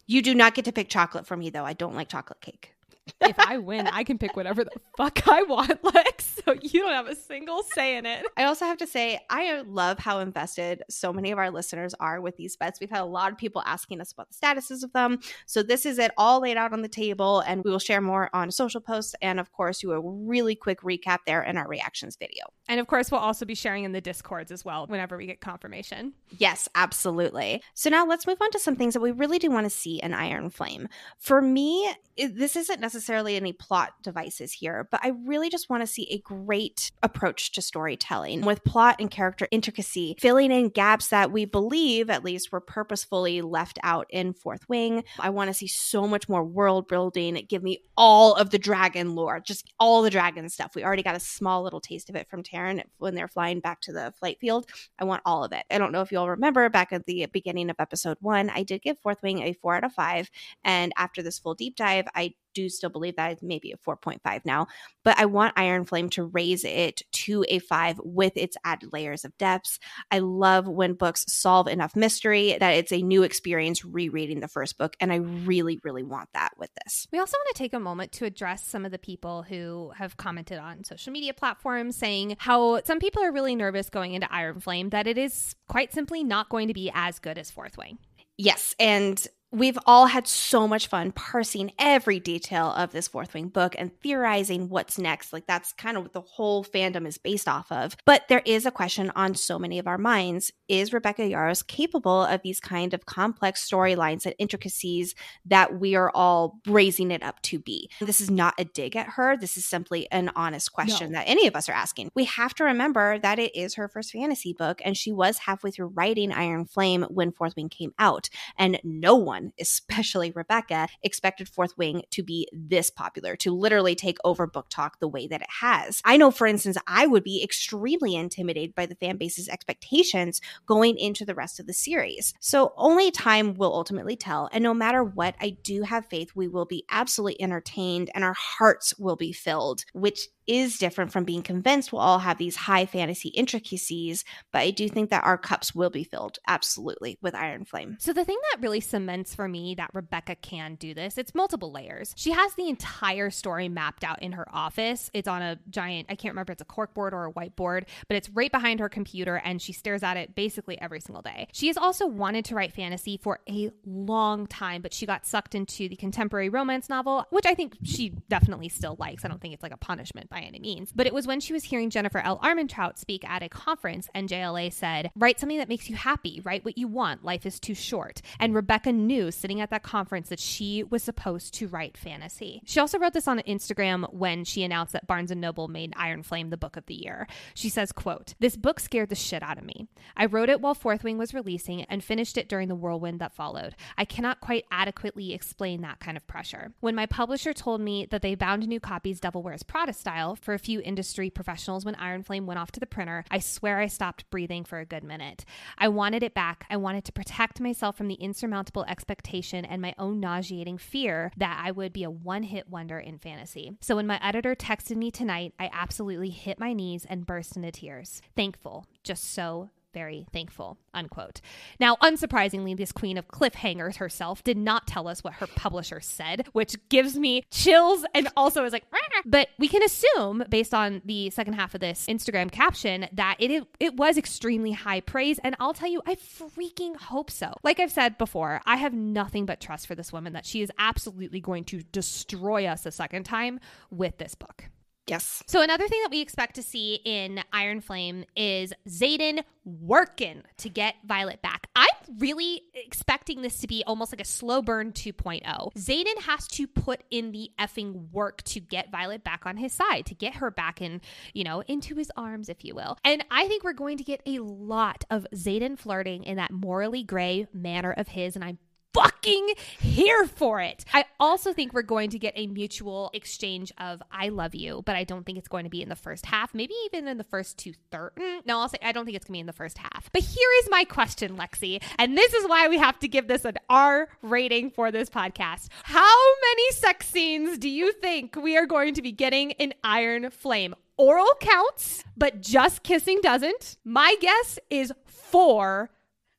[0.07, 1.64] You do not get to pick chocolate for me, though.
[1.64, 2.74] I don't like chocolate cake.
[3.21, 6.41] If I win, I can pick whatever the fuck I want, Lex.
[6.45, 8.27] So you don't have a single say in it.
[8.37, 12.21] I also have to say, I love how invested so many of our listeners are
[12.21, 12.81] with these bets.
[12.81, 15.21] We've had a lot of people asking us about the statuses of them.
[15.47, 18.31] So this is it all laid out on the table, and we will share more
[18.33, 22.17] on social posts and, of course, do a really quick recap there in our reactions
[22.17, 22.45] video.
[22.69, 25.41] And of course, we'll also be sharing in the discords as well whenever we get
[25.41, 26.13] confirmation.
[26.39, 27.63] Yes, absolutely.
[27.75, 30.01] So now let's move on to some things that we really do want to see
[30.01, 30.89] in Iron Flame.
[31.19, 35.83] For me, it, this isn't necessarily any plot devices here, but I really just want
[35.83, 41.09] to see a great approach to storytelling with plot and character intricacy, filling in gaps
[41.09, 45.05] that we believe, at least, were purposefully left out in Fourth Wing.
[45.19, 47.45] I want to see so much more world building.
[47.49, 50.75] Give me all of the dragon lore, just all the dragon stuff.
[50.75, 53.81] We already got a small little taste of it from Tairn when they're flying back
[53.83, 54.67] to the flight field.
[54.99, 55.65] I want all of it.
[55.71, 58.63] I don't know if you all remember back at the beginning of episode one, I
[58.63, 60.31] did give Fourth Wing a four out of five.
[60.65, 64.41] And after this full deep dive, I do still believe that it's maybe a 4.5
[64.45, 64.67] now,
[65.05, 69.25] but I want Iron Flame to raise it to a five with its added layers
[69.25, 69.79] of depths.
[70.11, 74.79] I love when books solve enough mystery that it's a new experience rereading the first
[74.79, 74.97] book.
[75.01, 77.07] And I really, really want that with this.
[77.13, 80.17] We also want to take a moment to address some of the people who have
[80.17, 84.61] commented on social media platforms saying how some people are really nervous going into Iron
[84.61, 87.99] Flame that it is quite simply not going to be as good as Fourth Wing.
[88.39, 88.75] Yes.
[88.79, 93.75] And we've all had so much fun parsing every detail of this fourth wing book
[93.79, 95.33] and theorizing what's next.
[95.33, 97.97] Like that's kind of what the whole fandom is based off of.
[98.07, 100.53] But there is a question on so many of our minds.
[100.69, 106.11] Is Rebecca Yarros capable of these kind of complex storylines and intricacies that we are
[106.15, 107.91] all raising it up to be?
[108.01, 109.37] This is not a dig at her.
[109.37, 111.19] This is simply an honest question No.
[111.19, 112.11] that any of us are asking.
[112.15, 115.71] We have to remember that it is her first fantasy book and she was halfway
[115.71, 118.31] through writing Iron Flame when Fourth Wing came out.
[118.57, 124.18] And no one, especially Rebecca, expected Fourth Wing to be this popular, to literally take
[124.24, 126.01] over BookTok the way that it has.
[126.05, 130.99] I know, for instance, I would be extremely intimidated by the fan base's expectations going
[130.99, 132.34] into the rest of the series.
[132.40, 134.49] So only time will ultimately tell.
[134.53, 138.34] And no matter what, I do have faith we will be absolutely entertained and our
[138.34, 142.86] hearts will be filled, which is different from being convinced we'll all have these high
[142.86, 147.64] fantasy intricacies, but I do think that our cups will be filled absolutely with Iron
[147.64, 147.97] Flame.
[148.01, 151.70] So the thing that really cements for me that Rebecca can do this, it's multiple
[151.70, 152.12] layers.
[152.16, 155.11] She has the entire story mapped out in her office.
[155.14, 158.16] It's on a giant, I can't remember if it's a corkboard or a whiteboard, but
[158.16, 161.49] it's right behind her computer and she stares at it basically every single day.
[161.53, 165.55] She has also wanted to write fantasy for a long time, but she got sucked
[165.55, 169.24] into the contemporary romance novel, which I think she definitely still likes.
[169.24, 170.93] I don't think it's like a punishment by any means.
[170.93, 172.39] But it was when she was hearing Jennifer L.
[172.39, 176.64] Armentrout speak at a conference, and JLA said, Write something that makes you happy, write
[176.64, 177.24] what you want.
[177.24, 178.22] Life is too short.
[178.41, 182.62] And Rebecca knew sitting at that conference that she was supposed to write fantasy.
[182.64, 186.22] She also wrote this on Instagram when she announced that Barnes and Noble made Iron
[186.22, 187.26] Flame the book of the year.
[187.55, 189.87] She says, quote, This book scared the shit out of me.
[190.16, 193.35] I wrote it while Fourth Wing was releasing and finished it during the whirlwind that
[193.35, 193.74] followed.
[193.99, 196.72] I cannot quite adequately explain that kind of pressure.
[196.80, 200.55] When my publisher told me that they bound new copies Devil Wears Prada style for
[200.55, 203.87] a few industry professionals when Iron Flame went off to the printer, I swear I
[203.87, 205.45] stopped breathing for a good minute.
[205.77, 206.64] I wanted it back.
[206.70, 211.61] I wanted to protect myself from the insurmountable expectation and my own nauseating fear that
[211.62, 213.77] I would be a one hit wonder in fantasy.
[213.81, 217.73] So when my editor texted me tonight, I absolutely hit my knees and burst into
[217.73, 218.23] tears.
[218.37, 221.40] Thankful, just so very thankful, unquote.
[221.78, 226.47] Now, unsurprisingly, this queen of cliffhangers herself did not tell us what her publisher said,
[226.53, 228.99] which gives me chills and also is like, Rah!
[229.24, 233.66] but we can assume based on the second half of this Instagram caption that it
[233.80, 237.55] it was extremely high praise and I'll tell you I freaking hope so.
[237.62, 240.70] Like I've said before, I have nothing but trust for this woman that she is
[240.78, 244.66] absolutely going to destroy us a second time with this book.
[245.09, 245.43] Yes.
[245.47, 250.69] So another thing that we expect to see in Iron Flame is Xaden working to
[250.69, 251.69] get Violet back.
[251.75, 251.89] I'm
[252.19, 255.43] really expecting this to be almost like a slow burn 2.0.
[255.75, 260.07] Xaden has to put in the effing work to get Violet back on his side,
[260.07, 261.01] to get her back in,
[261.33, 262.97] you know, into his arms, if you will.
[263.05, 267.03] And I think we're going to get a lot of Xaden flirting in that morally
[267.03, 268.59] gray manner of his, and I'm
[268.95, 270.84] fucking here for it.
[270.93, 274.97] I also think we're going to get a mutual exchange of I love you, but
[274.97, 277.24] I don't think it's going to be in the first half, maybe even in the
[277.24, 278.16] first two thirds.
[278.16, 280.11] Mm, no, I'll say I don't think it's going to be in the first half.
[280.12, 283.45] But here is my question, Lexi, and this is why we have to give this
[283.45, 285.68] an R rating for this podcast.
[285.84, 290.30] How many sex scenes do you think we are going to be getting in Iron
[290.30, 290.74] Flame?
[290.99, 293.76] Oral counts, but just kissing doesn't.
[293.84, 295.90] My guess is four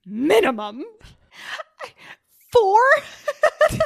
[0.06, 0.86] minimum.
[2.54, 2.82] Four?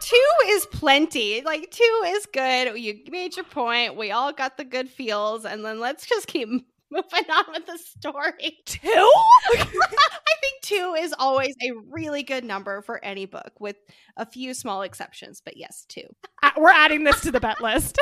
[0.00, 1.42] two is plenty.
[1.42, 2.78] Like two is good.
[2.78, 3.96] You made your point.
[3.96, 6.48] We all got the good feels, and then let's just keep
[6.90, 8.58] moving on with the story.
[8.64, 8.78] Two?
[9.54, 13.76] I think two is always a really good number for any book, with
[14.16, 15.42] a few small exceptions.
[15.44, 16.06] But yes, two.
[16.42, 17.98] Uh, We're adding this to the bet list.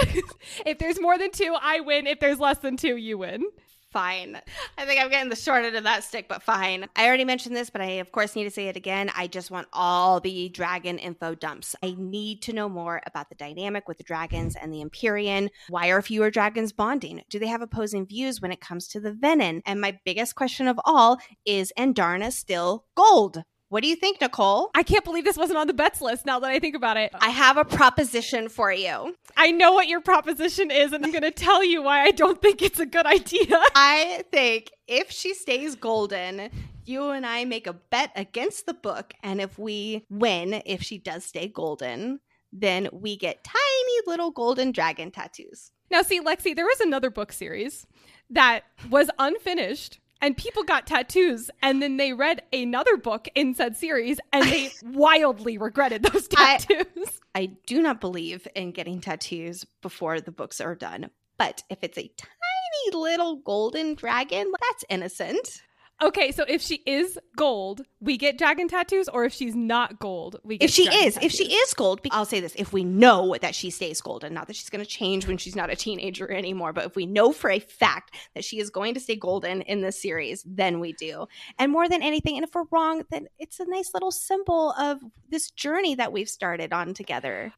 [0.67, 2.07] if there's more than two, I win.
[2.07, 3.45] If there's less than two, you win.
[3.91, 4.41] Fine.
[4.79, 6.87] I think I'm getting the short end of that stick, but fine.
[6.95, 9.11] I already mentioned this, but I, of course, need to say it again.
[9.17, 11.75] I just want all the dragon info dumps.
[11.83, 15.51] I need to know more about the dynamic with the dragons and the Empyrean.
[15.69, 17.23] Why are fewer dragons bonding?
[17.29, 19.61] Do they have opposing views when it comes to the venin?
[19.67, 23.43] And my biggest question of all is Andarna still gold?
[23.71, 24.69] What do you think, Nicole?
[24.75, 27.13] I can't believe this wasn't on the bets list now that I think about it.
[27.15, 29.15] I have a proposition for you.
[29.37, 32.43] I know what your proposition is, and I'm going to tell you why I don't
[32.43, 33.47] think it's a good idea.
[33.77, 36.51] I think if she stays golden,
[36.85, 39.15] you and I make a bet against the book.
[39.23, 42.19] And if we win, if she does stay golden,
[42.53, 45.71] then we get tiny little golden dragon tattoos.
[45.93, 47.87] Now, see, Lexi, there was another book series
[48.31, 53.77] that was unfinished and people got tattoos and then they read another book in said
[53.77, 57.21] series and they wildly regretted those tattoos.
[57.35, 61.83] I, I do not believe in getting tattoos before the books are done, but if
[61.83, 65.63] it's a tiny little golden dragon, that's innocent.
[66.03, 70.37] Okay, so if she is gold, we get dragon tattoos, or if she's not gold,
[70.43, 70.71] we get.
[70.71, 73.69] If she is, if she is gold, I'll say this: if we know that she
[73.69, 76.87] stays golden, not that she's going to change when she's not a teenager anymore, but
[76.87, 80.01] if we know for a fact that she is going to stay golden in this
[80.01, 81.27] series, then we do.
[81.59, 85.01] And more than anything, and if we're wrong, then it's a nice little symbol of
[85.29, 87.53] this journey that we've started on together.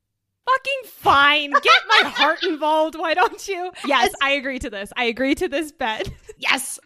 [0.53, 1.51] Fucking fine.
[1.51, 3.71] Get my heart involved, why don't you?
[3.87, 4.93] Yes, I agree to this.
[4.97, 6.09] I agree to this bet.
[6.39, 6.81] Yes.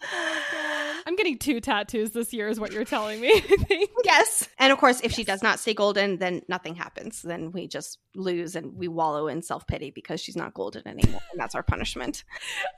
[1.06, 3.42] I'm getting two tattoos this year, is what you're telling me.
[4.04, 4.48] Yes.
[4.58, 7.22] And of course, if she does not stay golden, then nothing happens.
[7.22, 11.20] Then we just lose and we wallow in self pity because she's not golden anymore.
[11.32, 12.24] And that's our punishment.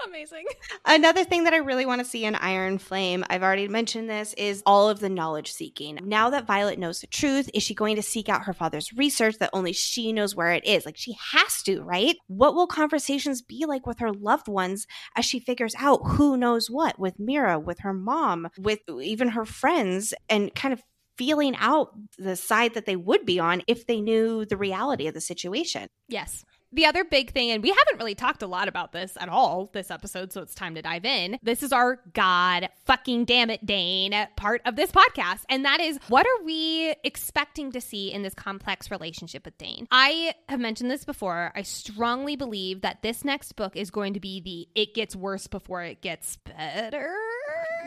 [0.06, 0.44] Amazing.
[0.86, 4.34] Another thing that I really want to see in Iron Flame, I've already mentioned this,
[4.34, 5.98] is all of the knowledge seeking.
[6.02, 9.38] Now that Violet knows the truth, is she going to seek out her father's research
[9.38, 10.77] that only she knows where it is?
[10.86, 12.16] Like she has to, right?
[12.26, 16.70] What will conversations be like with her loved ones as she figures out who knows
[16.70, 20.82] what with Mira, with her mom, with even her friends, and kind of
[21.16, 25.14] feeling out the side that they would be on if they knew the reality of
[25.14, 25.88] the situation.
[26.08, 26.44] Yes.
[26.72, 29.70] The other big thing, and we haven't really talked a lot about this at all
[29.72, 31.38] this episode, so it's time to dive in.
[31.42, 35.40] This is our God fucking damn it, Dain part of this podcast.
[35.48, 39.88] And that is what are we expecting to see in this complex relationship with Dain?
[39.90, 41.52] I have mentioned this before.
[41.54, 45.46] I strongly believe that this next book is going to be the it gets worse
[45.46, 47.14] before it gets better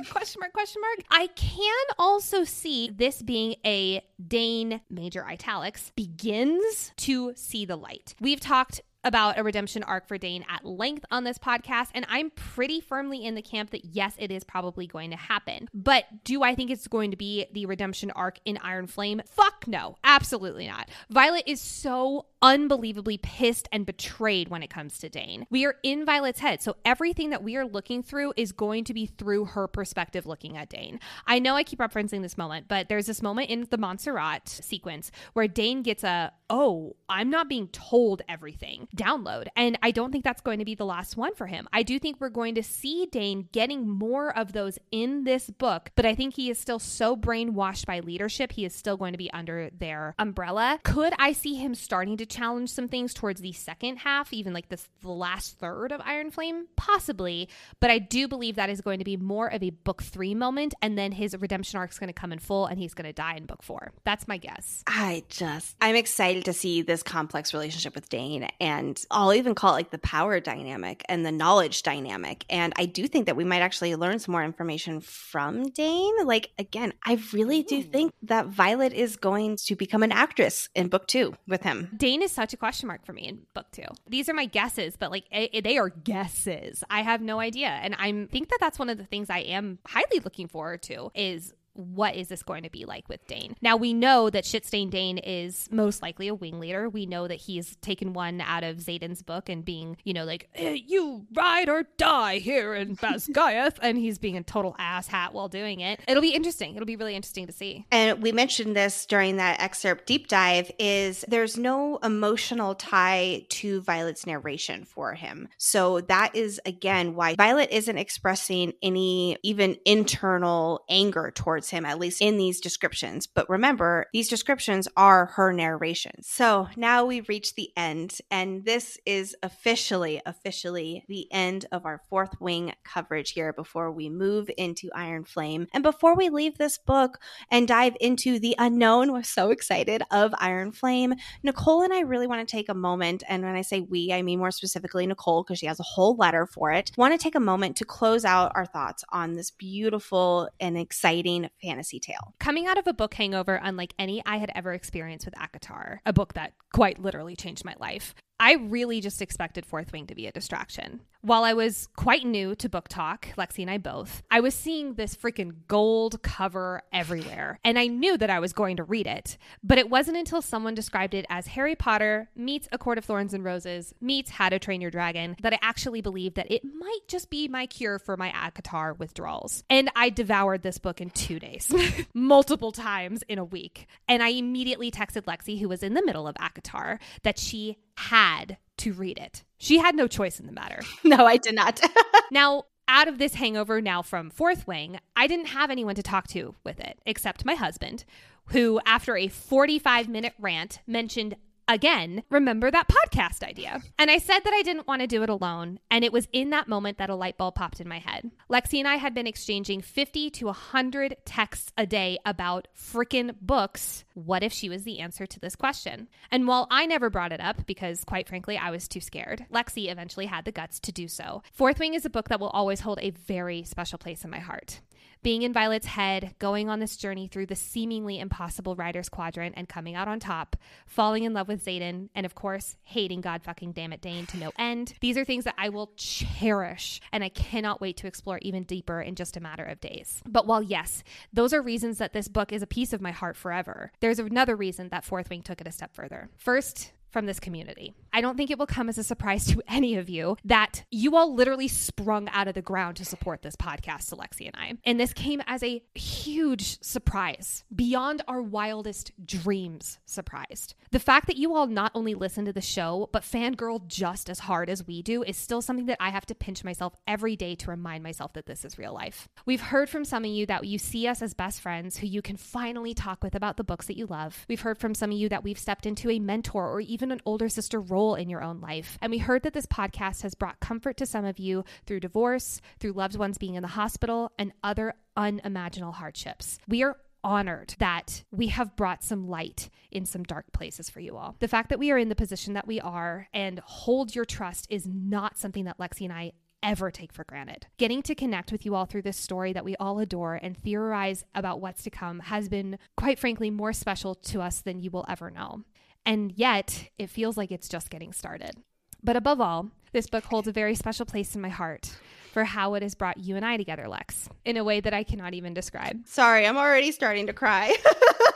[0.09, 6.91] question mark question mark i can also see this being a Dain major italics begins
[6.97, 11.23] to see the light we've talked about a redemption arc for Dain at length on
[11.23, 15.11] this podcast, and I'm pretty firmly in the camp that yes, it is probably going
[15.11, 15.67] to happen.
[15.73, 19.21] But do I think it's going to be the redemption arc in Iron Flame?
[19.27, 20.89] Fuck no, absolutely not.
[21.09, 25.45] Violet is so unbelievably pissed and betrayed when it comes to Dain.
[25.49, 28.93] We are in Violet's head, so everything that we are looking through is going to
[28.93, 30.99] be through her perspective looking at Dain.
[31.27, 35.11] I know I keep referencing this moment, but there's this moment in the Montserrat sequence
[35.33, 39.47] where Dain gets a, oh, I'm not being told everything download.
[39.55, 41.67] And I don't think that's going to be the last one for him.
[41.71, 45.91] I do think we're going to see Dain getting more of those in this book,
[45.95, 48.53] but I think he is still so brainwashed by leadership.
[48.53, 50.79] He is still going to be under their umbrella.
[50.83, 54.69] Could I see him starting to challenge some things towards the second half, even like
[54.69, 56.67] this the last third of Iron Flame?
[56.75, 57.49] Possibly,
[57.79, 60.73] but I do believe that is going to be more of a book three moment,
[60.81, 63.13] and then his redemption arc is going to come in full, and he's going to
[63.13, 63.91] die in book four.
[64.03, 64.83] That's my guess.
[64.87, 69.71] I just I'm excited to see this complex relationship with Dain, and I'll even call
[69.71, 72.45] it like the power dynamic and the knowledge dynamic.
[72.49, 76.13] And I do think that we might actually learn some more information from Dain.
[76.25, 80.87] Like again, I really do think that Violet is going to become an actress in
[80.87, 81.89] book two with him.
[82.21, 83.81] Dain is such a question mark for me in book two.
[84.07, 86.83] These are my guesses, but like it, they are guesses.
[86.87, 89.79] I have no idea, and I think that that's one of the things I am
[89.87, 93.55] highly looking forward to is what is this going to be like with Dain?
[93.61, 96.89] Now we know that Shitstain Dain is most likely a wing leader.
[96.89, 100.49] We know that he's taken one out of Xaden's book and being, you know, like
[100.57, 105.79] you ride or die here in Basgiath, and he's being a total asshat while doing
[105.79, 105.99] it.
[106.07, 106.75] It'll be interesting.
[106.75, 107.85] It'll be really interesting to see.
[107.91, 110.71] And we mentioned this during that excerpt deep dive.
[110.79, 117.35] Is there's no emotional tie to Violet's narration for him, so that is again why
[117.35, 123.27] Violet isn't expressing any even internal anger towards him, at least in these descriptions.
[123.27, 126.23] But remember, these descriptions are her narration.
[126.23, 132.01] So now we've reached the end, and this is officially, officially the end of our
[132.09, 135.67] fourth wing coverage here before we move into Iron Flame.
[135.73, 137.19] And before we leave this book
[137.49, 141.13] and dive into the unknown, we're so excited of Iron Flame.
[141.43, 144.21] Nicole and I really want to take a moment, and when I say we, I
[144.21, 146.91] mean more specifically Nicole, because she has a whole letter for it.
[146.97, 151.49] Want to take a moment to close out our thoughts on this beautiful and exciting
[151.61, 152.33] fantasy tale.
[152.39, 156.13] Coming out of a book hangover unlike any I had ever experienced with ACOTAR, a
[156.13, 160.25] book that quite literally changed my life, I really just expected Fourth Wing to be
[160.25, 161.01] a distraction.
[161.21, 165.15] While I was quite new to BookTok, Lexi and I both, I was seeing this
[165.15, 169.37] freaking gold cover everywhere, and I knew that I was going to read it.
[169.63, 173.35] But it wasn't until someone described it as Harry Potter meets A Court of Thorns
[173.35, 177.01] and Roses meets How to Train Your Dragon that I actually believed that it might
[177.07, 179.63] just be my cure for my ACOTAR withdrawals.
[179.69, 181.71] And I devoured this book in two days,
[182.15, 183.85] multiple times in a week.
[184.07, 188.57] And I immediately texted Lexi, who was in the middle of ACOTAR, that she had
[188.77, 189.43] to read it.
[189.57, 190.81] She had no choice in the matter.
[191.03, 191.81] No, I did not.
[192.31, 196.27] now, out of this hangover now from Fourth Wing, I didn't have anyone to talk
[196.29, 198.05] to with it except my husband,
[198.47, 201.35] who, after a 45 minute rant, mentioned
[201.71, 203.81] again, remember that podcast idea.
[203.97, 205.79] And I said that I didn't want to do it alone.
[205.89, 208.29] And it was in that moment that a light bulb popped in my head.
[208.49, 214.03] Lexi and I had been exchanging 50 to 100 texts a day about freaking books.
[214.13, 216.09] What if she was the answer to this question?
[216.29, 219.89] And while I never brought it up, because quite frankly, I was too scared, Lexi
[219.91, 221.41] eventually had the guts to do so.
[221.53, 224.39] Fourth Wing is a book that will always hold a very special place in my
[224.39, 224.81] heart
[225.23, 229.69] Being in Violet's head, going on this journey through the seemingly impossible Rider's Quadrant and
[229.69, 230.55] coming out on top,
[230.87, 234.37] falling in love with Xaden, and of course, hating God fucking damn it Dain to
[234.37, 234.95] no end.
[234.99, 238.99] These are things that I will cherish, and I cannot wait to explore even deeper
[238.99, 240.23] in just a matter of days.
[240.27, 243.37] But while yes, those are reasons that this book is a piece of my heart
[243.37, 246.29] forever, there's another reason that Fourth Wing took it a step further.
[246.35, 247.93] First, from this community.
[248.13, 251.15] I don't think it will come as a surprise to any of you that you
[251.15, 254.77] all literally sprung out of the ground to support this podcast, Alexi and I.
[254.83, 260.75] And this came as a huge surprise, beyond our wildest dreams surprised.
[260.91, 264.39] The fact that you all not only listen to the show, but fangirl just as
[264.39, 267.55] hard as we do is still something that I have to pinch myself every day
[267.55, 269.27] to remind myself that this is real life.
[269.45, 272.21] We've heard from some of you that you see us as best friends who you
[272.21, 274.45] can finally talk with about the books that you love.
[274.47, 277.11] We've heard from some of you that we've stepped into a mentor or even even
[277.11, 278.99] an older sister role in your own life.
[279.01, 282.61] And we heard that this podcast has brought comfort to some of you through divorce,
[282.79, 286.59] through loved ones being in the hospital, and other unimaginable hardships.
[286.67, 291.17] We are honored that we have brought some light in some dark places for you
[291.17, 291.35] all.
[291.39, 294.67] The fact that we are in the position that we are and hold your trust
[294.69, 296.33] is not something that Lexi and I
[296.63, 297.65] ever take for granted.
[297.77, 301.23] Getting to connect with you all through this story that we all adore and theorize
[301.33, 305.05] about what's to come has been, quite frankly, more special to us than you will
[305.09, 305.63] ever know.
[306.05, 308.55] And yet, it feels like it's just getting started.
[309.03, 311.91] But above all, this book holds a very special place in my heart
[312.31, 315.03] for how it has brought you and I together, Lex, in a way that I
[315.03, 316.07] cannot even describe.
[316.07, 317.75] Sorry, I'm already starting to cry.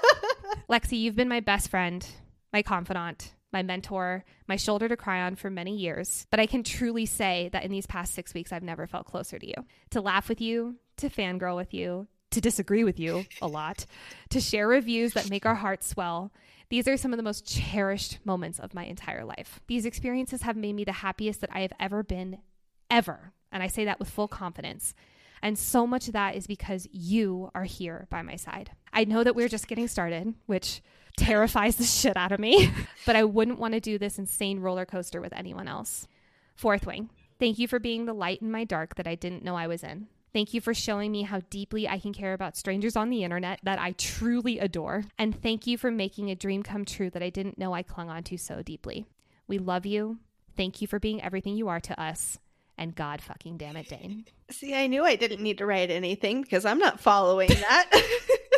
[0.69, 2.05] Lexi, you've been my best friend,
[2.51, 6.27] my confidant, my mentor, my shoulder to cry on for many years.
[6.29, 9.39] But I can truly say that in these past six weeks, I've never felt closer
[9.39, 9.53] to you.
[9.91, 13.85] To laugh with you, to fangirl with you, to disagree with you a lot,
[14.31, 16.33] to share reviews that make our hearts swell,
[16.69, 19.59] these are some of the most cherished moments of my entire life.
[19.67, 22.39] These experiences have made me the happiest that I have ever been,
[22.89, 23.33] ever.
[23.51, 24.93] And I say that with full confidence.
[25.41, 28.71] And so much of that is because you are here by my side.
[28.91, 30.81] I know that we're just getting started, which
[31.17, 32.71] terrifies the shit out of me,
[33.05, 36.07] but I wouldn't want to do this insane roller coaster with anyone else.
[36.55, 37.09] Fourth Wing,
[37.39, 39.83] thank you for being the light in my dark that I didn't know I was
[39.83, 40.07] in.
[40.35, 43.61] Thank you for showing me how deeply I can care about strangers on the internet
[43.63, 45.05] that I truly adore.
[45.17, 48.09] And thank you for making a dream come true that I didn't know I clung
[48.09, 49.05] on to so deeply.
[49.47, 50.17] We love you.
[50.57, 52.37] Thank you for being everything you are to us.
[52.77, 54.25] And God fucking damn it, Dain.
[54.51, 57.89] See, I knew I didn't need to write anything because I'm not following that.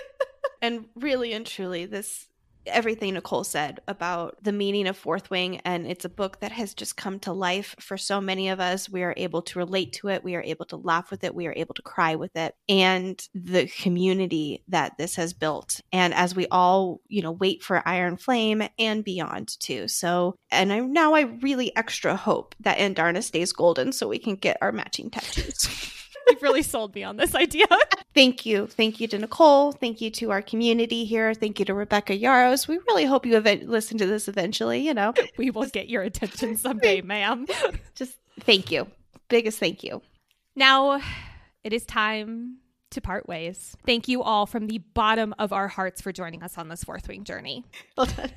[0.63, 2.25] and really and truly, this
[2.67, 5.57] everything Nicole said about the meaning of Fourth Wing.
[5.65, 8.89] And it's a book that has just come to life for so many of us.
[8.89, 10.23] We are able to relate to it.
[10.23, 11.35] We are able to laugh with it.
[11.35, 12.55] We are able to cry with it.
[12.69, 15.81] And the community that this has built.
[15.91, 19.87] And as we all, you know, wait for Iron Flame and beyond too.
[19.87, 24.35] So, and I now I really extra hope that Andarna stays golden so we can
[24.35, 25.93] get our matching tattoos.
[26.29, 27.65] You've really sold me on this idea.
[28.13, 28.67] Thank you.
[28.67, 29.71] Thank you to Nicole.
[29.71, 31.33] Thank you to our community here.
[31.33, 32.67] Thank you to Rebecca Yarros.
[32.67, 35.13] We really hope you have listened to this eventually, you know.
[35.37, 37.45] We will get your attention someday, ma'am.
[37.95, 38.87] Just thank you.
[39.29, 40.01] Biggest thank you.
[40.55, 41.01] Now
[41.63, 42.57] it is time
[42.91, 43.75] to part ways.
[43.85, 47.07] Thank you all from the bottom of our hearts for joining us on this fourth
[47.07, 47.65] wing journey.
[47.97, 48.31] Well done.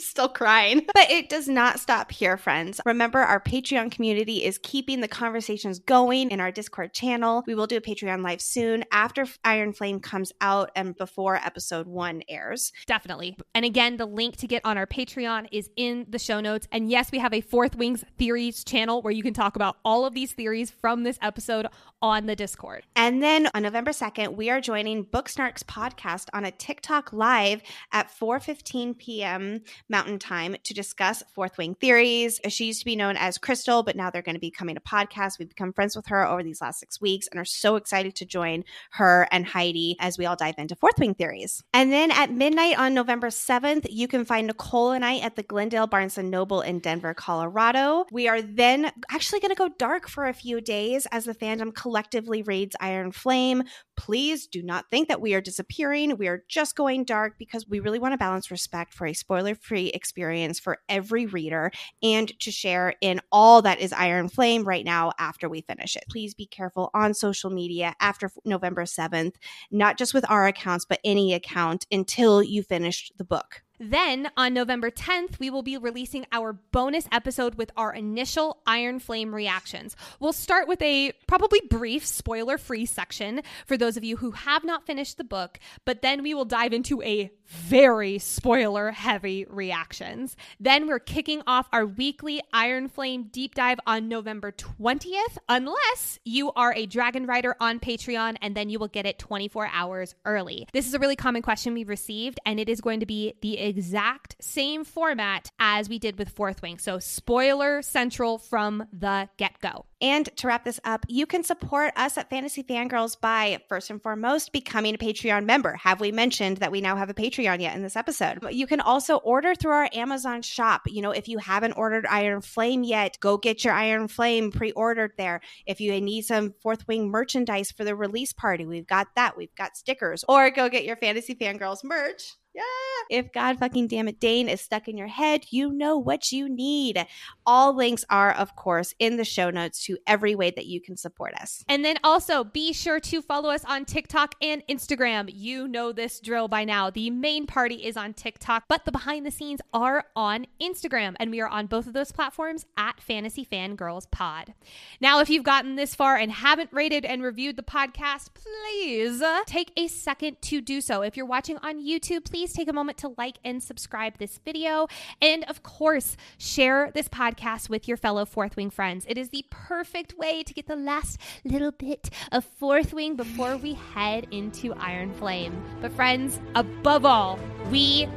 [0.00, 0.86] Still crying.
[1.00, 2.80] But it does not stop here, friends.
[2.84, 7.42] Remember, our Patreon community is keeping the conversations going in our Discord channel.
[7.46, 11.86] We will do a Patreon live soon after Iron Flame comes out and before episode
[11.86, 12.72] one airs.
[12.86, 13.36] Definitely.
[13.54, 16.66] And again, the link to get on our Patreon is in the show notes.
[16.72, 20.04] And yes, we have a Fourth Wings Theories channel where you can talk about all
[20.04, 21.66] of these theories from this episode
[22.02, 22.84] on the Discord.
[22.96, 27.62] And then on November 2nd, we are joining Booksnarks podcast on a TikTok live
[27.92, 29.62] at 4:15 p.m.
[29.90, 32.40] Mountain Time to discuss Fourth Wing theories.
[32.48, 34.80] She used to be known as Crystal, but now they're going to be coming to
[34.80, 35.38] podcast.
[35.38, 38.24] We've become friends with her over these last six weeks and are so excited to
[38.24, 41.62] join her and Heidi as we all dive into Fourth Wing theories.
[41.74, 45.42] And then at midnight on November 7th, you can find Nicole and I at the
[45.42, 48.06] Glendale Barnes and Noble in Denver, Colorado.
[48.12, 51.74] We are then actually going to go dark for a few days as the fandom
[51.74, 53.64] collectively raids Iron Flame.
[54.00, 56.16] Please do not think that we are disappearing.
[56.16, 59.54] We are just going dark because we really want to balance respect for a spoiler
[59.54, 61.70] free experience for every reader
[62.02, 66.04] and to share in all that is Iron Flame right now after we finish it.
[66.08, 69.34] Please be careful on social media after November 7th,
[69.70, 73.62] not just with our accounts, but any account until you finish the book.
[73.82, 78.98] Then on November 10th, we will be releasing our bonus episode with our initial Iron
[78.98, 79.96] Flame reactions.
[80.20, 84.64] We'll start with a probably brief spoiler free section for those of you who have
[84.64, 90.36] not finished the book, but then we will dive into a very spoiler heavy reactions.
[90.60, 96.52] Then we're kicking off our weekly Iron Flame deep dive on November 20th, unless you
[96.52, 100.68] are a Dragon Rider on Patreon, and then you will get it 24 hours early.
[100.74, 103.69] This is a really common question we've received, and it is going to be the
[103.70, 106.78] exact same format as we did with Fourth Wing.
[106.78, 109.86] So, spoiler central from the get go.
[110.02, 114.02] And to wrap this up, you can support us at Fantasy Fangirls by first and
[114.02, 115.74] foremost becoming a Patreon member.
[115.74, 118.38] Have we mentioned that we now have a Patreon yet in this episode?
[118.50, 120.82] You can also order through our Amazon shop.
[120.86, 124.72] You know, if you haven't ordered Iron Flame yet, go get your Iron Flame pre
[124.72, 125.42] ordered there.
[125.66, 129.36] If you need some Fourth Wing merchandise for the release party, we've got that.
[129.36, 130.24] We've got stickers.
[130.28, 132.62] Or go get your Fantasy Fangirls merch yeah.
[133.10, 136.48] If God fucking damn it, Dain is stuck in your head, you know what you
[136.48, 137.04] need.
[137.44, 140.96] All links are, of course, in the show notes to every way that you can
[140.96, 141.64] support us.
[141.68, 145.28] And then also be sure to follow us on TikTok and Instagram.
[145.32, 146.90] You know this drill by now.
[146.90, 151.16] The main party is on TikTok, but the behind the scenes are on Instagram.
[151.18, 154.54] And we are on both of those platforms at Fantasy Fangirls Pod.
[155.00, 159.40] Now, if you've gotten this far and haven't rated and reviewed the podcast, please uh,
[159.46, 161.02] take a second to do so.
[161.02, 164.40] If you're watching on YouTube, please please take a moment to like and subscribe this
[164.46, 164.86] video.
[165.20, 169.04] And of course, share this podcast with your fellow Fourth Wing friends.
[169.06, 173.58] It is the perfect way to get the last little bit of Fourth Wing before
[173.58, 175.62] we head into Iron Flame.
[175.82, 177.38] But, friends, above all,
[177.70, 178.08] we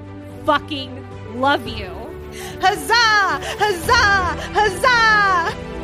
[0.45, 1.89] fucking love you.
[2.61, 3.43] Huzzah!
[3.59, 4.39] Huzzah!
[4.53, 5.82] Huzzah!